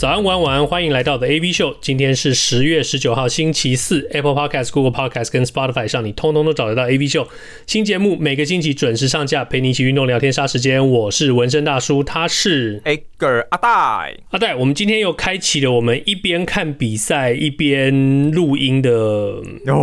[0.00, 1.76] 早安，晚安，晚安，欢迎来到的 AV 秀。
[1.78, 4.08] 今天是十月十九号，星期四。
[4.12, 7.28] Apple Podcast、Google Podcast 跟 Spotify 上，你通通都找得到 AV 秀
[7.66, 8.16] 新节目。
[8.16, 10.90] 每个星期准时上架，陪你一起运动、聊天、杀时间。
[10.90, 14.16] 我是纹身大叔，他是 Edgar 阿戴。
[14.30, 18.90] 阿戴，我们今天又开启了我们一边看比赛一边录音的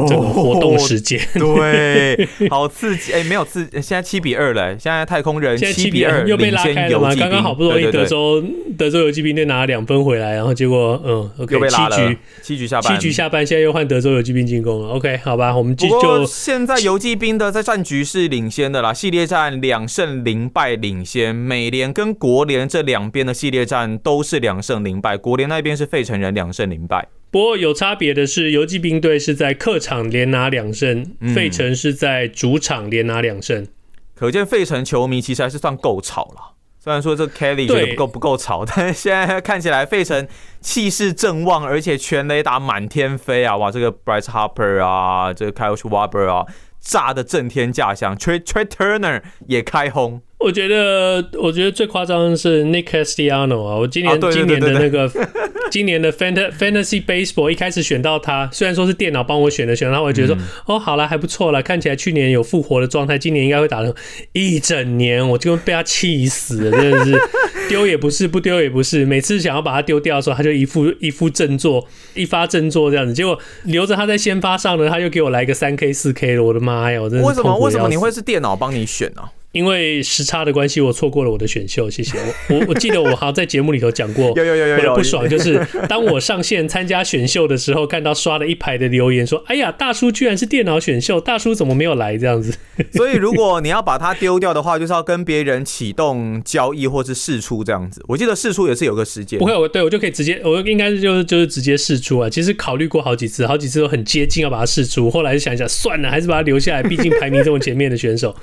[0.08, 1.20] 这个活动时间。
[1.36, 3.13] 哦、对， 好刺激！
[3.13, 4.72] 哎、欸，没有刺，现在七比二了。
[4.80, 7.13] 现在太空人七比二又被拉开了吗？
[7.13, 8.44] 刚刚好不容易德州
[8.75, 10.06] 德州游击兵队拿了两分。
[10.07, 14.88] 回来，然后结果，嗯，OK，七局，七局下半，七局下半，现在又换德州游击兵进攻了。
[14.89, 21.35] OK，好吧，我们就就现在游击兵的在战局是领先的啦，系列战两胜零败领先。
[21.35, 27.08] 美联跟国联这两边的系列战都是两胜零败，国联那边是费城人两胜零败。
[27.30, 33.67] 不过有差别的是，游击兵队是在客场连拿两胜，费城是在主场连拿两胜，
[34.16, 36.56] 可见费城球迷其实还是算够吵了。
[36.88, 40.25] 虽然说这 Kelly 觉得不够不够吵， 但是现在看起来费城
[40.61, 43.57] 气势正旺，而且全雷打满天飞啊！
[43.57, 46.45] 哇，这个 Bryce Harper 啊，这个 Kyle Schwarber 啊，
[46.79, 50.21] 炸的震天价响，Trea Trea Turner 也开轰。
[50.39, 53.75] 我觉得，我觉得最夸张的是 Nick Castellanos 啊！
[53.75, 55.11] 我今年、啊、今年的那个
[55.71, 63.91] 今年的 Fantasy Fantasy Baseball 一开始选到他，虽然说是电脑帮我选的，选到他，我觉得说、嗯、哦，好了，还不错了，看起来去年有复活的状态，今年应该会打成
[64.33, 67.19] 一整年，我就被他气死了，真的是
[67.67, 77.01] 丢也不是，不丢也不是，每次想要把他丢掉的时候，他就一副一副振作，一发振作这样子，结果留着他在先发上呢，他又给我来个三 K 四 K 了，我的妈呀！
[77.01, 79.31] 我真的是为什么为什么你会是电脑帮你选呢、啊？
[79.58, 81.89] 因为时差的关系，我错过了我的选秀。
[81.89, 82.16] 谢谢
[82.50, 92.53] 我，我我记得我好像在节目里头讲过，有有有有，有不爽就是当我上线参加选秀的时候，看到刷了一排的留言说：“哎呀，大叔居然是电脑选秀，大叔怎么没有来？”这样子。
[92.94, 98.03] 所以如果你要把它丢掉的话，就是要跟别人启动交易或是试出这样子。
[98.07, 99.39] 我记得试出也是有个时间。
[99.39, 102.29] 不会，我对我就可以直接，我应该是就是就是直接试出啊。
[102.29, 108.35] 其实考虑过好几次，好几次都很接近要把它试出，后来想一想，算了，还是把它留下来，毕竟排名这么前面的选手。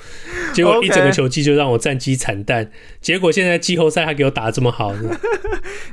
[0.53, 1.85] 结果一整个球季就让我。
[1.85, 4.91] 战绩惨淡，结果现在季后赛还给我打得这么好，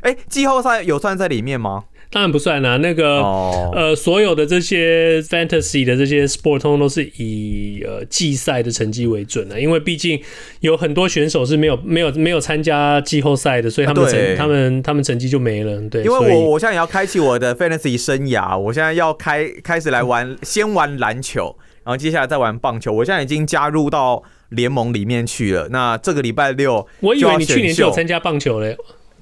[0.01, 1.85] 哎、欸，季后赛有算在里面吗？
[2.11, 2.77] 当然不算啦、啊。
[2.79, 3.75] 那个、oh.
[3.75, 10.19] 呃，所有的这些 fantasy 的这些 sport 通通都是以呃季赛的成绩为准的，因为毕竟
[10.61, 15.79] 有很多选手是没有没有没有参加季后赛的，所以他们成他们他们成绩就没了。
[15.91, 22.91] 对，因为我我现在也要开启我的 fantasy 生涯，我现在要开开始来玩， 先玩篮球，然后接下来再玩棒球。
[22.91, 24.23] 我现在已经加入到。
[24.53, 25.69] 联盟里面去了。
[25.69, 28.77] 那这个礼拜六，我以为你去年就有参加棒球嘞。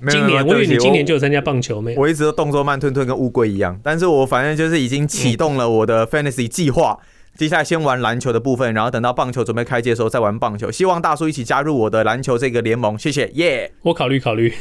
[0.08, 1.94] 今年我以为你今年就有参加棒球没？
[1.96, 3.78] 我一直都动作慢吞吞，跟乌龟一样。
[3.82, 6.98] 但是我反正就是已经启动了我的 fantasy 计划。
[7.40, 10.70] 接下来先玩篮球的部分，然后等到棒球准备开机的时候再玩棒球。
[10.70, 13.30] 希望大叔一起加入我的篮球这个联盟，谢谢。
[13.36, 14.52] 耶、yeah!，我考虑考虑。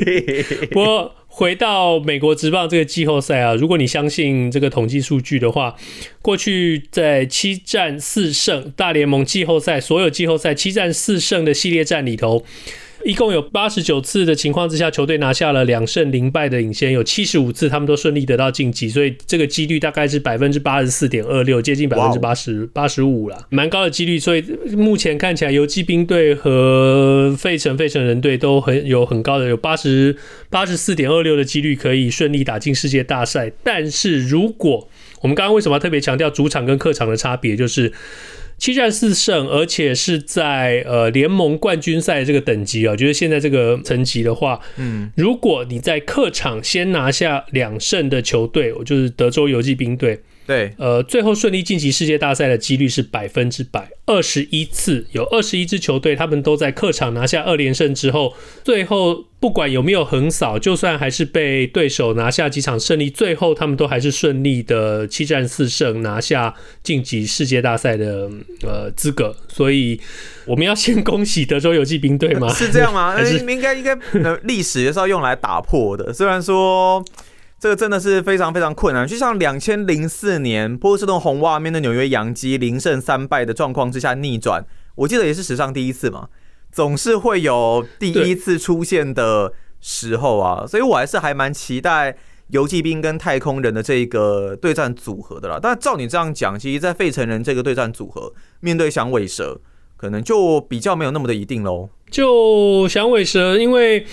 [0.72, 5.74] 不过回到美国职棒这个季后赛啊，如果你相信这个统计数据的话，
[6.22, 12.46] 过去在七战四胜大联盟季后赛所有季后赛七战四胜的系列战里头。
[13.06, 24.18] 一共有八十九次的情况之下，球队拿下了两胜零败的领先，有七十五次他们都顺利得到晋级，所以这个几率大概是百分之八十四点二六，接近百分之八十八十五了，蛮高的几率。
[24.18, 24.42] 所以
[24.76, 30.16] 目前看起来，游骑兵队和费城费城人队都很有很高的有八十
[30.50, 33.52] 八十四点二六的几率可以顺利打进世界大赛。
[33.62, 34.88] 但是如果
[35.20, 37.92] 我们刚刚为什么特别强调主场跟客场的差别，就是。
[38.58, 50.20] 七战四胜，而且是在呃联盟冠军赛这个等级啊，就是现在这个层级的话，嗯，如果你在客场先拿下两胜的球队，我就是德州游击兵队。
[50.46, 58.32] 对，呃，最后顺利晋级世界大赛的几率是百分之百，二十一次有二十一支球队，他们都在客场拿下二连胜之后，
[58.62, 66.52] 最后不管有没有横扫，就算还是被对手拿下几场胜利，最后他们都还是顺利的七战四胜拿下
[66.82, 68.28] 晋级世界大赛的
[68.64, 69.36] 呃资格。
[69.46, 70.00] 所以
[70.46, 72.52] 我们要先恭喜德州游骑兵队吗？
[72.52, 73.14] 是这样吗？
[73.22, 73.96] 应该应该
[74.42, 77.04] 历史也是要用来打破的，虽然说。
[77.58, 84.62] 这个真的是非常非常困难，就像两千零四年波士顿红袜面对纽约洋基零胜三败的状况之下逆转，
[84.94, 86.28] 我记得也是史上第一次嘛，
[86.72, 92.16] 总是会有第一次出现的时候啊，所以我还是还蛮期待
[92.48, 95.58] 游骑兵跟太空人的这个对战组合的啦。
[95.62, 99.60] 但照你这样讲，其实，在费城人这个对战组合面对响尾蛇，
[99.96, 101.88] 可能就比较没有那么的一定喽。
[102.10, 104.04] 就响尾蛇，因为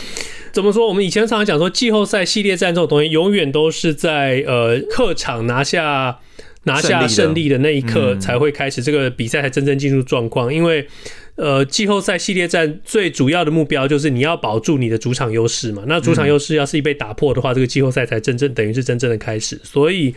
[0.52, 6.20] 怎么说，我们以前常常讲说，季后赛系列战这种东西，永远都是在呃客场拿下
[6.64, 10.88] 拿下胜利的那一刻才会开始，这个比赛才真正进入状况，因为。
[11.36, 15.84] 呃，季后赛系列战最主要的目标就是你要保住你的主场优势嘛。
[15.88, 19.60] 那主场优势要是一被打破的话，这个季后赛才真正等于是真正的开始。
[19.64, 20.14] 所以。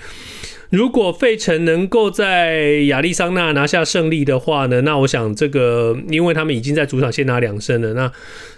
[0.70, 8.10] 如果费城能够在亚利桑那拿下胜利的话呢，那我想这个，因为他们已经在主场先拿两胜了，那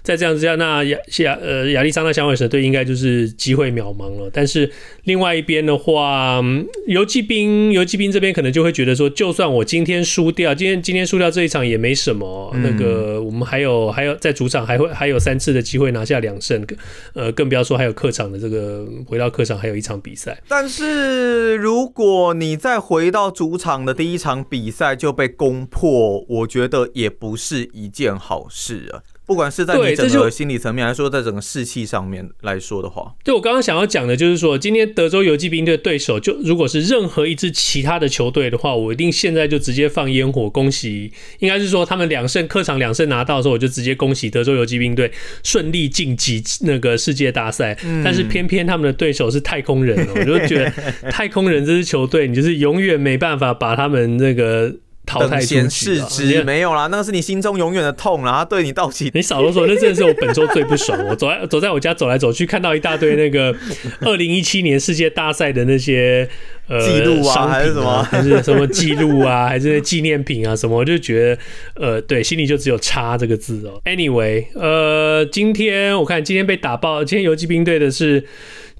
[0.02, 4.30] 在这样之下，那亚亚呃亚利桑那响尾蛇队应该就是机会渺茫了。
[4.32, 4.70] 但是
[5.04, 6.42] 另外一边的话，
[6.86, 16.64] 游骑兵游骑兵这边可能就会觉得说，就算我今天输掉，今天今天输掉这一场也没什么，那个我们还有还有在主场还会还有三次的机会拿下两胜，
[17.12, 20.40] 呃，更不要说还有客场的这个回到客场还有一场比赛。
[20.48, 29.02] 但是如果你再回到主场的第一场比赛就被攻破，我觉得也不是一件好事啊。
[29.28, 45.12] 不管是在你整个心理层面，还是说在整个士气上面来说的话，对我刚刚想要讲的就是说，今天德州游击兵队对手就如果是任何一支其他的球队的话，我一定现在就直接放烟火，恭喜，应该是说他们两胜客场两胜拿到的时候，我就直接恭喜德州游击兵队
[45.44, 47.76] 顺利晋级那个世界大赛。
[48.02, 50.70] 但是偏偏他们的对手是太空人，我就觉得
[51.10, 54.74] 太空人这支球队，你就是永远没办法把他们那个。
[55.18, 58.38] 等闲视之，没有啦，那个是你心中永远的痛啦。
[58.38, 60.98] 他对你道歉，你少啰嗦，那真的是我本周最不爽。
[61.08, 63.54] 我走在走在我家走来走去，看到一大堆那个
[64.00, 66.28] 二零一七年世界大赛的那些
[66.68, 71.38] 呃记录啊，还是什么，还是什么记录啊，还是纪念品啊什么，我就觉得
[71.74, 73.80] 呃，对，心里就只有“差”这个字哦。
[73.84, 78.24] Anyway，呃，今天我看今天被打爆，今天游击兵队的是。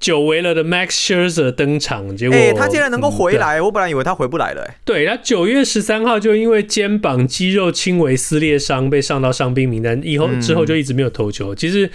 [0.00, 4.74] 久违了的 Max Scherzer 登场，结果、欸、他竟然能够回来，嗯、我本来以为他回不来了、欸。
[4.84, 11.54] 对，他九月十三号就因为肩膀肌肉轻微撕裂伤被上到伤兵名单，以后之后就一直没有投球。
[11.54, 11.90] 嗯、其实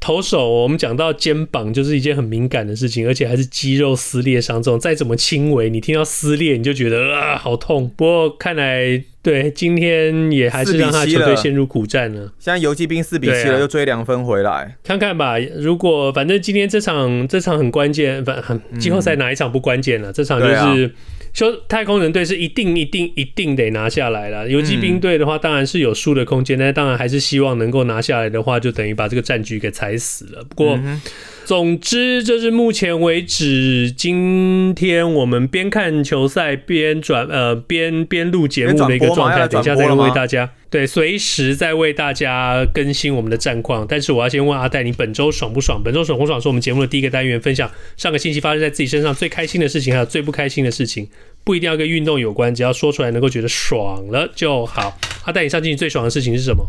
[0.00, 7.90] 投手我们讲到肩膀就是一件很敏感的事情，而且还是肌肉撕裂伤这种，再怎么轻微，你听到撕裂你就觉得啊好痛。
[7.96, 9.04] 不过看来。
[9.20, 12.32] 对，今天也还是让他球队陷入苦战了。
[12.38, 15.38] 现在游骑兵四比七了，啊、又追两分回来，看看吧。
[15.38, 20.10] 如果反正今天这场这场很关键，反很季后赛哪一场不关键了？
[20.10, 20.90] 嗯、这场就是
[21.32, 24.48] 说太空人队是一定一定一定得拿下来了。
[24.48, 30.44] 游击兵队的话，当然是有输的空间，嗯、但当然还是希望能够拿下来的话，就等于把这个战局给踩死了。
[30.44, 30.76] 不过。
[30.76, 31.00] 嗯
[31.48, 39.48] 总之，这是目前为止，今天我们边看球赛边转呃边边录节目的一个状态。
[39.48, 43.86] 等一下再为大家对随时在为大家更新我们的战况。
[43.88, 45.82] 但是我要先问阿戴，你本周爽不爽？
[45.82, 46.40] 本周爽不爽？
[46.40, 51.08] 是我们节目的第一个单元，分享上个星期发生在自己身上最开心的事情，还有最不开心的事情。
[51.44, 54.98] 不一定要跟运动有关，只要说出来能够觉得爽了就好。
[55.24, 56.66] 阿戴，你上星期最爽的事情是什么？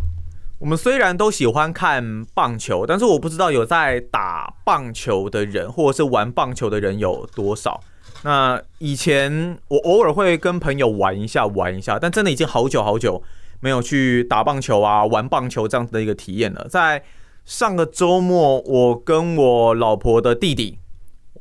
[0.59, 7.81] 我们虽然都喜欢看棒球，但是我不知道有在打棒球的人，或者是玩棒球的人有多少。
[8.23, 13.23] 那以前我偶尔会跟朋友玩一下，玩一下，但真的已经好久好久
[13.59, 16.67] 没有去打棒球啊，玩棒球这样子的一个体验了。
[16.69, 17.03] 在
[17.45, 20.79] 上个周末，我跟我老婆的弟弟，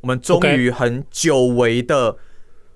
[0.01, 2.17] 我们终于很久违的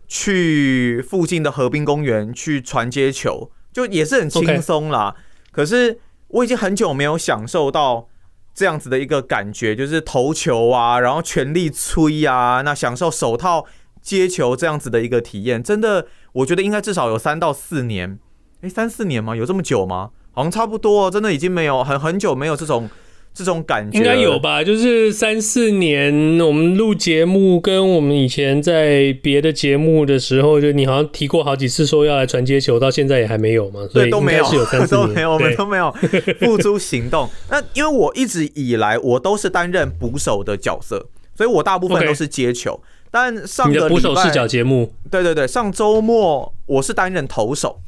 [0.07, 5.15] 去附近的河滨公园去传接球，就也是很轻松啦。
[5.51, 5.99] 可是。
[6.33, 8.09] 我已经很久没有享受到
[8.55, 13.63] 这样子的一个感觉，就是投球啊，然后全力吹啊，那享受手套
[14.01, 18.17] 接球这样子的一个体验，真的，我觉得应该至少有三到四年，
[18.63, 19.35] 诶，三四年吗？
[19.35, 20.09] 有这么久吗？
[20.31, 22.89] 好像差不多，真的已经没有很很久没有这种。
[23.35, 35.91] 这种感觉应该有吧，就是三四年我们录节目，跟我们以前在别的节目的时候，就你好像提过好几次说要来传接球，到现在也还没有嘛，所以都没有，是有 三四年，都没有，我们都没有
[36.39, 37.27] 付诸行动。
[37.49, 42.79] 那因为我一直以来我都是担任捕手的角色，所以我大部分都是接球。
[43.09, 47.79] 但上个捕手视角节目，对对对，上周末我是担任投手。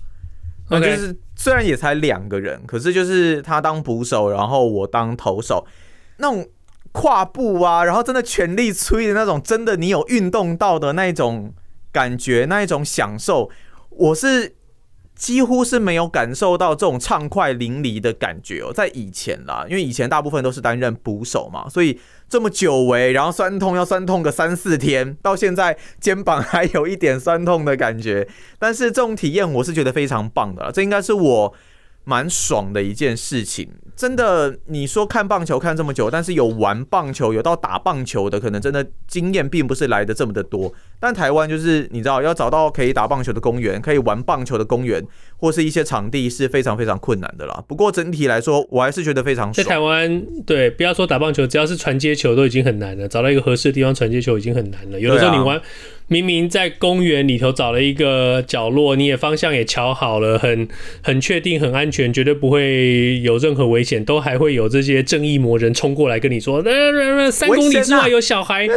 [0.69, 5.65] 那就是虽然也才两个人，可是就是他当捕手，然后我当投手，
[6.17, 6.47] 那种
[6.91, 11.53] 跨步啊，然后真的全力催的那种，真的你有运动到的那一种
[11.91, 13.49] 感觉，那一种享受，
[13.89, 14.55] 我是。
[15.15, 28.27] 几乎是没有感受到这种畅快淋漓的感觉哦，在以前啦，因为以前大部分都是担任捕手嘛，所以这么久违，然后酸痛要酸痛个三四天，到现在肩膀还有一点酸痛的感觉，
[28.59, 31.53] 但是这种体验我是觉得非常棒的，这应该是我
[32.03, 33.69] 蛮爽的一件事情。
[33.95, 40.73] 真的，你说看棒球看这么久，但是有玩棒球、有到打棒球的，可能真的经验并不是来的这么的多。
[41.05, 45.03] 但台湾就是你知道，要找到可以打棒球的公园、可以玩棒球的公园，
[45.37, 47.63] 或是一些场地是非常非常困难的啦。
[47.67, 49.63] 不过整体来说，我还是觉得非常爽。
[49.63, 54.99] 在台湾，对，不要说打棒球，只要是传接球都已经很难了，找到一个合适的地方传接球已经很难了。
[54.99, 55.61] 有的时候你玩。
[56.07, 60.67] 明明在公园里头找了一个角落，你也方向也瞧好了，很
[61.01, 68.67] 很确定、很安全，绝对不会有任何危险，都还会有这些正义魔人冲过来跟你说：“呃，三公里之外有小孩。”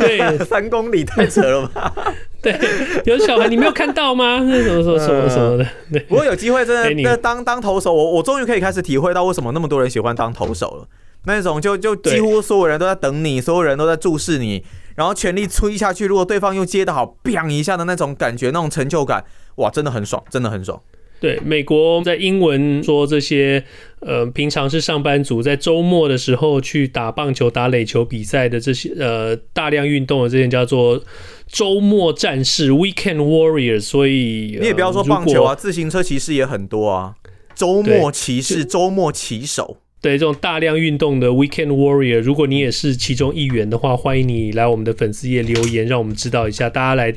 [0.00, 1.77] 对， 三公里太扯了吧？
[2.42, 2.58] 对，
[3.04, 4.40] 有小孩，你没有看到吗？
[4.48, 5.66] 那什么什么什么什么的。
[5.90, 10.88] 对，不过有机会真的，那当当投手，我我终于可以开始体会到为什么那么多人喜欢当投手了。
[11.24, 14.64] 那种就就几乎所有人都在等你，所有人都在注视你。
[14.94, 19.24] 然后全力吹下去，如果对方又接得好，砰一下的那种感觉，那种成就感，
[19.56, 20.80] 哇，真的很爽，真的很爽。
[21.20, 23.64] 对，美国在英文说这些，
[24.00, 31.02] 呃，平常是上班族，在周末的时候去打棒球、打垒球比赛的这些，呃，大量运动的这些叫做
[31.48, 33.80] 周末战士 （Weekend Warriors）。
[33.80, 37.14] 所以、呃、你也不要说棒球啊，自行车骑士也很多啊，
[37.54, 39.78] 周末骑士、周末骑手。
[40.00, 46.70] 对，这种大量运动的 Weekend Warrior，如果你也是其中一员的话，欢迎你来我们的粉丝页留言，让我们知道一下。
[46.70, 47.12] 大家来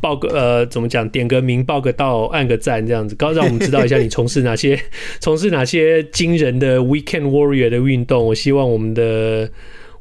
[0.00, 1.08] 报个呃，怎么讲？
[1.08, 4.80] 点个名，报个到，按个赞，这样子，高让我们知道一下你从事哪些
[5.20, 8.24] 从事哪些惊人的 Weekend Warrior 的运动。
[8.26, 9.50] 我希望我们的。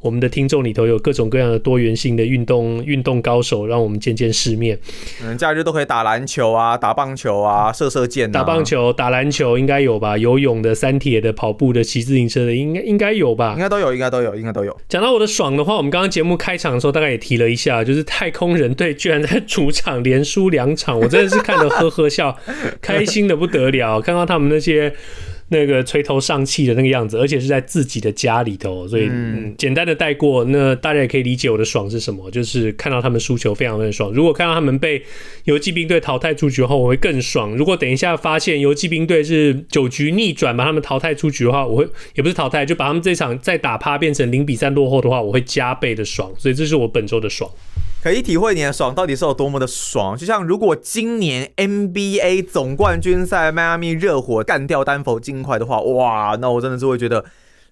[0.03, 4.77] 我们的听众里头有各种各样的多元性的运动运动高手，让我们见见世面。
[5.23, 8.33] 嗯，假日都可以打篮球啊，打棒球啊，射射箭、啊。
[8.33, 10.17] 打棒球、打篮球应该有吧？
[10.17, 13.53] 游泳的、三铁的、跑步的、骑自行车的，应该应该有吧？
[13.55, 14.77] 应该都有，应该都有，应该都有。
[14.89, 22.37] 讲到我的爽的话，我们刚刚节目开场的时候大概也提了一下，就是太空人队居然在主场连输两场，我真的是看得呵呵笑，
[22.81, 24.01] 开心的不得了。
[24.01, 24.93] 看到他们那些。
[25.49, 30.43] 那个垂头丧气的那个样子，而且是在自己的家里头，所以嗯，简单的带过。
[30.45, 34.11] 那大家也可以理解我的爽是什么，就是看到他们输球非常非常爽。
[34.11, 35.03] 如果看到他们被
[35.43, 37.55] 游击兵队淘汰出局后，我会更爽。
[37.55, 46.31] 如果等一下发现游击兵队是九局逆转把他们淘汰出局的话，我会也不是淘汰，就把他们这场再打趴变成零比三落后的话，我会加倍的爽。
[46.37, 47.49] 所以这是我本周的爽。
[48.03, 57.23] 可以体会你的爽到底是有多么的爽，就像如果今年 NBA 总冠军赛迈阿密热火干掉丹佛金块的话，哇，那我真的是会觉得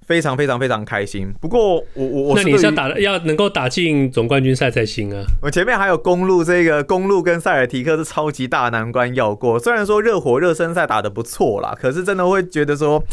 [0.07, 1.33] 非常非常非常开心。
[1.41, 5.21] 不过我我我，那你是要打要能够打进总冠军赛才行啊。
[5.41, 9.59] 我前面还有公路，这个公路跟塞尔提克是超级大难关要过。
[9.59, 13.03] 虽然说热火热身赛打得不错啦，可是真的会觉得说，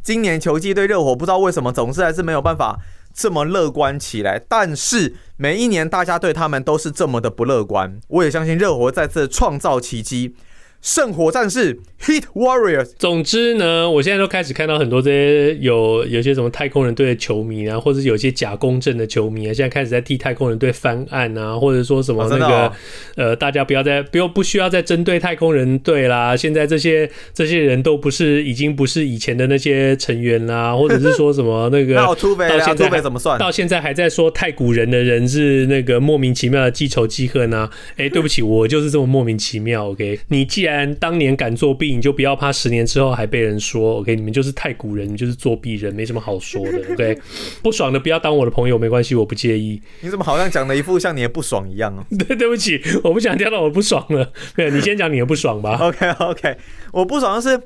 [0.00, 2.78] 今年球季对热火不知道为什么总是还是没有办法。
[3.18, 7.98] 这么乐观起来，但是每一年大家对他们都是这么的不乐观。
[8.06, 10.36] 我也相信热火再次创造奇迹。
[10.80, 12.92] 圣火战士 Heat Warriors。
[12.98, 22.72] 总之呢，我现在都开始看到很多这些有有些什么太空人队的球迷啊，或者有些假公正的球迷啊，现在开始在替太空人队翻案啊，或者说什么那个、哦
[23.16, 26.36] 哦、呃，大家不要再不用不需要再针对太空人队啦。
[26.36, 32.14] 现在这些这些人都不是已经不是以前的那些成员啦，或者是说什么那个 到
[32.60, 33.36] 现在怎么算？
[33.40, 37.68] 到现在还在说太古人的人是那个莫名其妙的记仇记恨呢？
[37.96, 39.90] 哎、欸，对不起，我就是这么莫名其妙。
[39.90, 43.98] OK，你既然既然当年敢作弊，你就不要怕十年之后还被人说。
[43.98, 46.78] OK，你们就是太古人，你就是作弊人，没什么好说的。
[46.92, 47.18] OK，
[47.62, 49.80] 不爽的不要当我的朋友，没关系，我不介意。
[50.00, 52.04] 你怎么好像讲的一副像你的不爽一样啊？
[52.26, 54.32] 对，对不起，我不想听到我不爽了。
[54.54, 55.76] 对，你先讲你的不爽吧。
[55.80, 56.56] OK，OK，okay, okay.
[56.92, 57.60] 我不爽的是，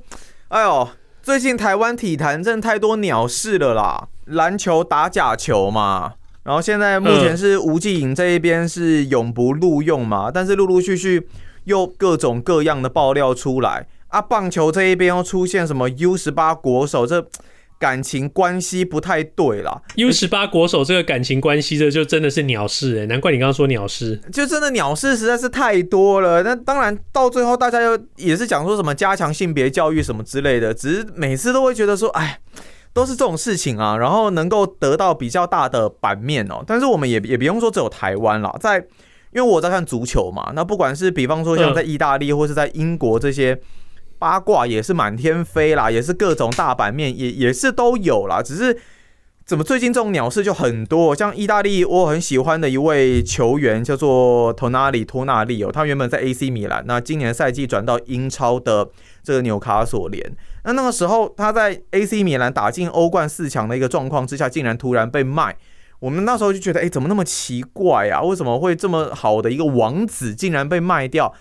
[0.49, 0.89] 哎呦，
[1.23, 11.29] 最近台湾体坛真的太多鸟事了啦，篮球打假球嘛，然后现在目前是吴季颖这一边是永不录用嘛，但是陆陆续续。
[11.65, 14.21] 又各种各样的爆料出来啊！
[14.21, 17.27] 棒球这一边又出现什么 U 十八国手，这
[17.79, 19.83] 感情关系不太对啦。
[19.97, 23.07] U 十八国手这个感情关系，这就真的是鸟事哎！
[23.07, 26.43] 难怪你刚刚说鸟事，就真的鸟事实在是太多了。
[26.43, 32.39] 那当然到最后大家又也是讲说什么加强性别教育什么之类的，只是每次都会觉得说，哎，
[32.93, 36.63] 都是这种事情啊，然后能够得到比较大的版面哦。
[36.67, 38.85] 但是我们也也不用说只有台湾啦，在。
[39.33, 43.59] 因为我在看足球嘛，那不管是比方说像在意大利或是在英国这些
[44.19, 48.43] 八卦也是满天飞啦，也是各种大版面，也也是都有啦。
[48.43, 48.79] 只是
[49.45, 58.89] 怎么最近这种鸟事就很多，像意大利我很喜欢的一位球员叫做托纳里托纳利哦，他原本在 AC 米兰，那今年赛季转到英超的
[59.23, 65.57] 这个纽卡索联，那那个时候他在 AC 米兰打进欧冠四强的一个状况之下，竟然突然被卖。
[66.03, 68.21] 我们那时候就觉得，哎，怎么那么奇怪啊？
[68.23, 71.33] 为什么会这么好的一个王子竟然被卖掉？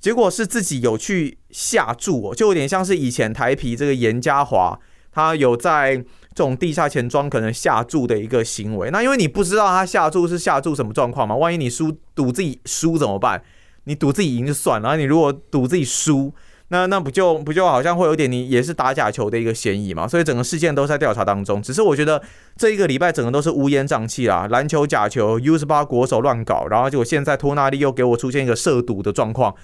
[0.00, 4.80] 结果是自己有去下注哦，就有点像是以前台啤这个严家华，
[5.12, 8.90] 他有在这种地下钱庄可能下注的一个行为。
[8.90, 13.42] 那因为你不知道他下注是下注什么状况嘛，万一你输赌自己输怎么办？
[13.84, 16.32] 你赌自己赢就算了，你如果赌自己输，
[16.70, 20.06] 那那不就不就好像会有点你也是打假球的一个嫌疑嘛？
[20.06, 21.62] 所以整个事件都在调查当中。
[21.62, 22.22] 只是我觉得
[22.56, 29.54] 这一个礼拜整个都是乌烟瘴气啦，篮球假球，U18 国手乱搞，然后结果现在托纳利又给我出现一个涉赌的状况。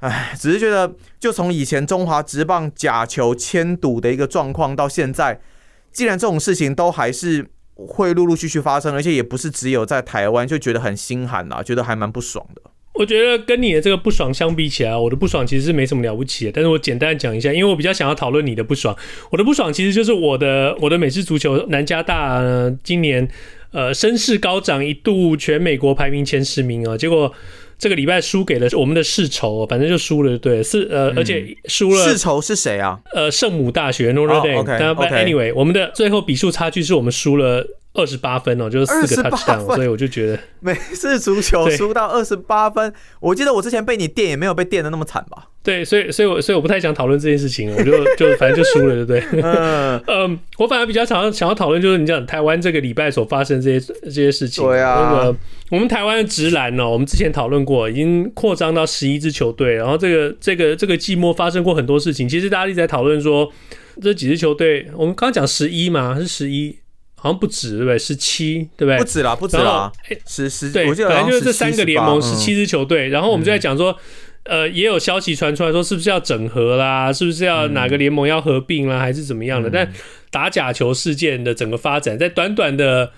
[0.00, 5.40] 唉，只是觉得，就从以前中华职棒假球签赌的一个状况到现在，
[5.92, 12.69] 既然这种事情都还是会陆陆续续发生，而且也不是只有在台湾，就觉得很心寒呐，觉得还蛮不爽的。
[12.94, 16.52] 我觉得跟你的这个不爽相比起来，我的不爽其实是没什么了不起的。
[16.52, 18.96] 但是我简单讲一下，因为我比较想要讨论你的不爽。
[19.30, 22.42] 我的不爽其实就是我的我的美式足球南加大
[22.82, 23.28] 今年
[23.72, 27.32] 呃声势高涨，一度全美国排名前十名啊，结果。
[27.82, 32.04] 这个礼拜输给了我们的世仇，反正就输了，对，是呃，而且输了。
[32.04, 33.00] 世仇是谁啊？
[33.14, 34.58] 呃，圣母大学 Notre Dame。
[34.58, 45.48] OK Anyway，我们的最后比数差距是我们输了二十八分哦，就是四个 touchdown，所以我就觉得 每次足球输到二十八分，我记得我之前被你电也没有被电的那么惨吧？
[45.62, 49.42] 对，所以所以我所以我不太想讨论这件事情，我就 就反正就输了，对不对？
[49.42, 54.64] 嗯 嗯，我反而比较想要想要讨论，就是你讲台湾这个礼拜所发生这些这些事情。
[54.64, 55.36] 对啊，那个
[55.70, 62.28] 我们台湾的直男哦，我们之前讨论过，已经扩张到十一支球队，然后这个这个这个季末发生过很多事情。
[62.28, 63.50] 其实大家一直在讨论说，
[64.00, 66.78] 这几支球队，我们刚刚讲十一嘛，是十一，
[67.20, 67.98] 好像不止对不对？
[67.98, 68.98] 十七对不对？
[68.98, 69.92] 不止啦，不止啦，
[70.26, 73.96] 十十对，反正就是这三个联盟十七支球队，然后我们就在讲说。
[74.44, 77.12] 呃，也有消息传出来说，是不是要整合啦？
[77.12, 78.98] 是不是要哪个联盟要合并啦？
[78.98, 79.68] 还是怎么样的？
[79.68, 79.92] 嗯、但
[80.30, 83.12] 打假球事件的整个发展，在短短的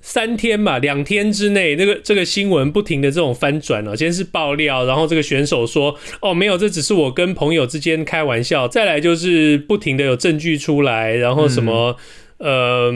[0.00, 11.96] 三天吧，两天之内，那个这个新闻不停的这种翻转哦、喔，先是爆料，然后这个选手说：“哦，没有，这只是我跟朋友之间开玩笑。”再来就是不停的有证据出来，然后什么、嗯、
[12.40, 12.92] 呃，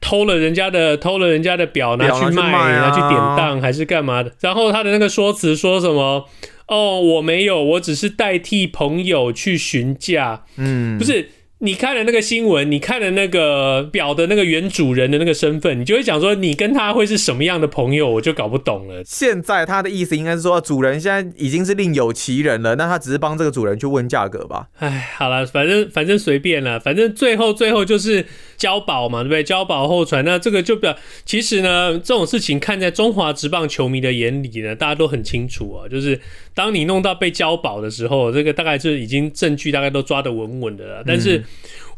[0.00, 4.32] 偷了人家的偷了人家的表拿去卖，拿去典当还是干嘛的？
[4.40, 6.26] 然后他的那个说辞说什么？
[6.66, 10.42] 哦，我没有，我只是代替朋友去询价。
[10.56, 11.30] 嗯，不是。
[11.60, 19.02] 你看了那个新闻，你看了那个表的那个原主人的那个身份，你就会想说，你跟他会是什么样的朋友，我就搞不懂了。
[19.04, 24.68] 现在他的意思应该是说，主人现在已经是另有其人了，那他只是帮这个主人去问价格吧？
[24.78, 28.24] 哎，好了，反正反正随便了，反正最后最后就是
[28.56, 29.42] 交保嘛，对不对？
[29.42, 36.20] 交保候传，那这个就表其实呢，这种事情看在中华职棒球迷的眼里呢，大家都很清楚啊，就是
[36.58, 41.44] 当你弄到被交保的时候，这个大概就已经证据大概都抓得稳稳的了，但是。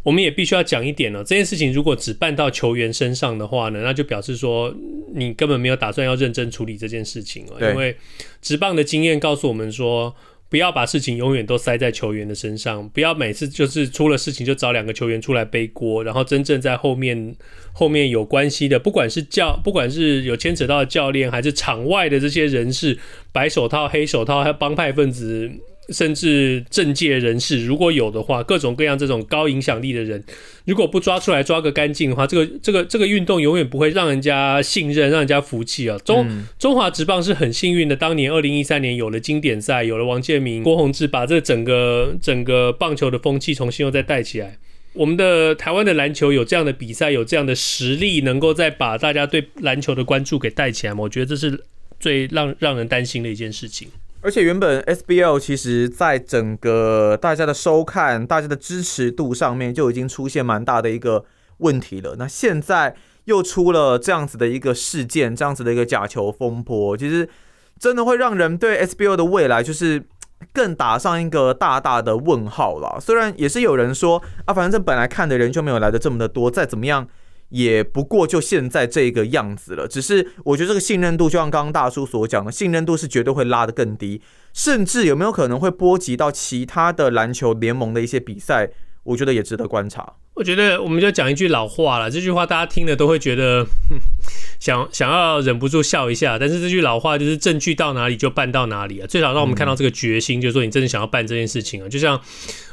[0.03, 4.75] 我们也必须要讲一点了，这件事情如果只办到球员身上的话呢，那就表示说
[5.13, 7.45] 你根本没有打算要认真处理这件事情。
[7.61, 7.95] 因为
[8.41, 10.17] 职棒的经验告诉我们说，
[10.51, 17.35] 不要把事情永远都塞在球员的身上，不要每次就是出了事情就找两个球员出来背锅，然后真正在后面
[17.73, 22.99] 后面有关系的，不管是教，不管是有牵扯到教练，还是场外的这些人士，
[23.33, 25.51] 白手套、黑手套，还有帮派分子。
[25.91, 30.23] 甚至政界人士，如果有的话，各种各样这种高影响力的人，
[30.65, 35.99] 如果不抓出来抓个干净的话，这个这个这个运动永远不会让人家信任，让人家服气啊。
[36.05, 44.59] 中、嗯、中华职棒是很幸运的，当年二零一三年有了经典赛，有了王建民、郭泓志，把这整个整个棒球的风气重新又再带起来。
[44.93, 51.01] 我们的台湾的篮球有这样的比赛，有这样的实力，能够再把大家对篮球的关注给带起来吗？
[51.03, 51.63] 我觉得这是
[52.01, 53.89] 最让让人担心的一件事情。
[54.23, 61.25] 而且原本 SBL 其实在整个大家的收看、大家的支持度上面就已经出现蛮大的一个
[61.59, 62.17] 问题了。
[62.19, 67.29] 那现在又出了这样子的一个事件，这样子的一个假球风波，其实
[67.79, 70.03] 真的会让人对 SBL 的未来就是
[70.53, 73.01] 更打上一个大大的问号了。
[73.01, 77.09] 虽然也是有人说啊，反正这本来看的人就没有来的这么的多，再怎么样。
[77.51, 84.21] 也不过就现在这个样子了，只是我觉得这个信任度，就像刚刚大叔所讲的，信任度是绝对会拉得更低，
[84.53, 88.71] 甚至有没有可能会波及到其他的篮球联盟的一些比赛，
[89.03, 90.15] 我觉得也值得观察。
[90.35, 93.67] 我觉得我们就讲一句老话了，这句话大家听了都会觉得。
[94.61, 99.07] 想想要忍不住笑一下，但是这句老话就是证据到哪里就办到哪里啊！
[99.07, 101.89] 最少让我们看到这个决心，就是说你真的想要办这件事情啊！
[101.89, 102.21] 就像，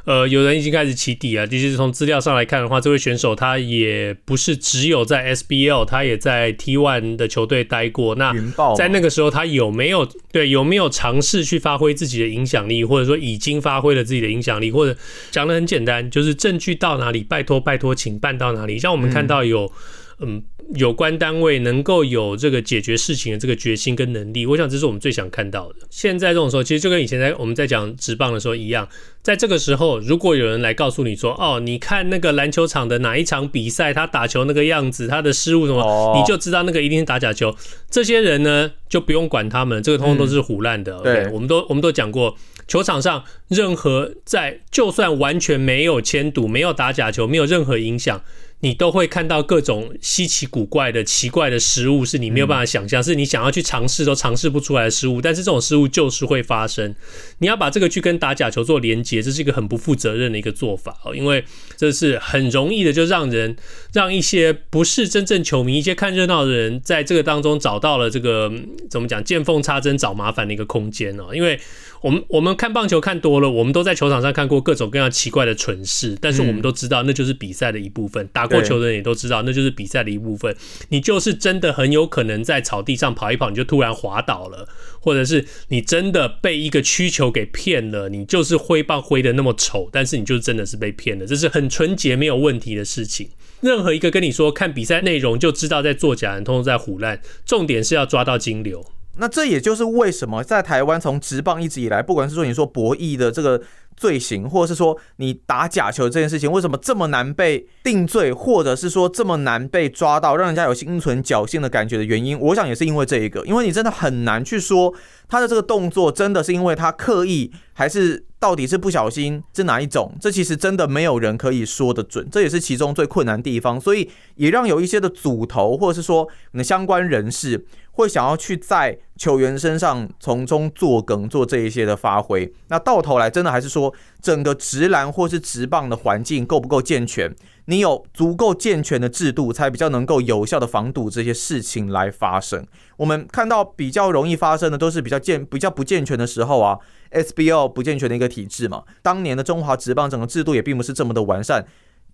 [0.04, 8.16] 呃，有人已经开始起底啊，其是从资料上来看的话，这位选手他也不是只有在 SBL，他也在 T1 的球队待过。
[8.16, 8.34] 那
[8.76, 15.00] 在那个时候，他有没有对有没有尝试去发挥自己的影响力，或者说已经发挥了自己的影响力，或者
[15.32, 18.78] 讲的很简单，就是证据到哪里，拜托拜托，请办到哪里。
[18.78, 19.72] 像我们看到有。
[20.20, 20.42] 嗯，
[20.74, 25.76] 有关单位能够有这个解决事情的这个决心跟能力，我想这是我们最想看到的。
[25.92, 28.90] 现在这种时候，其实就跟以前在我们在讲职棒的时候一样，
[29.22, 37.56] 在这个时候，如果有人来告诉你说，哦，你看那个篮球场的哪一场比赛，他打球那个样子，他的失误什么，你就知道那个一定是打假球。
[37.92, 41.00] 这些人呢，就不用管他们，这个通通都是胡烂的。
[41.02, 42.36] 对，我们都我们都讲过。
[42.68, 48.22] 球场上任何在，就算完全没有签赌、没有打假球、没有任何影响。
[48.62, 55.22] 你都会看到各种稀奇古怪的、奇怪的失误，是你没有办法想象，是你想要去尝试都尝试不出来的失误。
[55.22, 56.96] 但是这种失误就是会发生。
[57.38, 63.56] 你要把这个去跟打假球做连接，这是一个很不负责任的一个做法哦，因为这是很容易的，就让人
[63.94, 68.52] 让一些不是真正球迷、一些看热闹的人，在这个当中找到了这个
[68.90, 71.60] 怎么讲见缝插针找麻烦的一个空间哦，因为。
[72.02, 78.26] 我们我们看棒球看多了，我们都在球场上看过各种各样奇怪的蠢事，但是我们都知道那就是比赛的一部分。
[78.26, 80.56] 嗯、打过球的人也都知道那就是比赛的一部分。
[80.90, 84.68] 你就是真的很有可能在草地上跑一跑，你就突然滑倒了，
[85.00, 93.30] 或者是你真的被一个曲球给骗了，你就是挥棒挥的那么丑，但是你就真的是被骗了，这是很纯洁没有问题的事情。
[93.62, 97.20] 任何一个跟你说看比赛内容就知道在作假人，通通在胡乱。
[97.44, 98.86] 重点是要抓到金流。
[99.20, 103.62] 那这也就是为什么在台湾从职棒一直以来，不管是说你说博弈的这个
[103.96, 114.94] 罪行，或者是说你打假球这件事情，为什么这么难被定罪，或者是说这么难被抓到，让人家有心存侥幸的感觉的原因，我想也是因为这一个，因为你真的很难去说
[115.28, 120.16] 他的这个动作真的是因为他刻意，还是到底是不小心，是哪一种？
[120.22, 127.66] 这其实真的没有人可以说得准，这也是其中最困难的地方，所以也让有一些的组头，或者是说你的相关人士。
[127.98, 132.54] 会想要去在球员身上从中作梗，做这一些的发挥。
[132.68, 137.36] 那到头来，真的还是说整个直篮或是直棒的环境够不够健全？
[137.66, 142.64] 你有足够健全的制度，才比较能够有效的防堵这些事情来发生。
[142.98, 146.78] 我们看到比较容易发生的，都是比较健、比较不健全的时候啊。
[147.10, 151.66] SBL 不健全的一个体制嘛，当年的中华职棒整个制度也并不是这么的完善。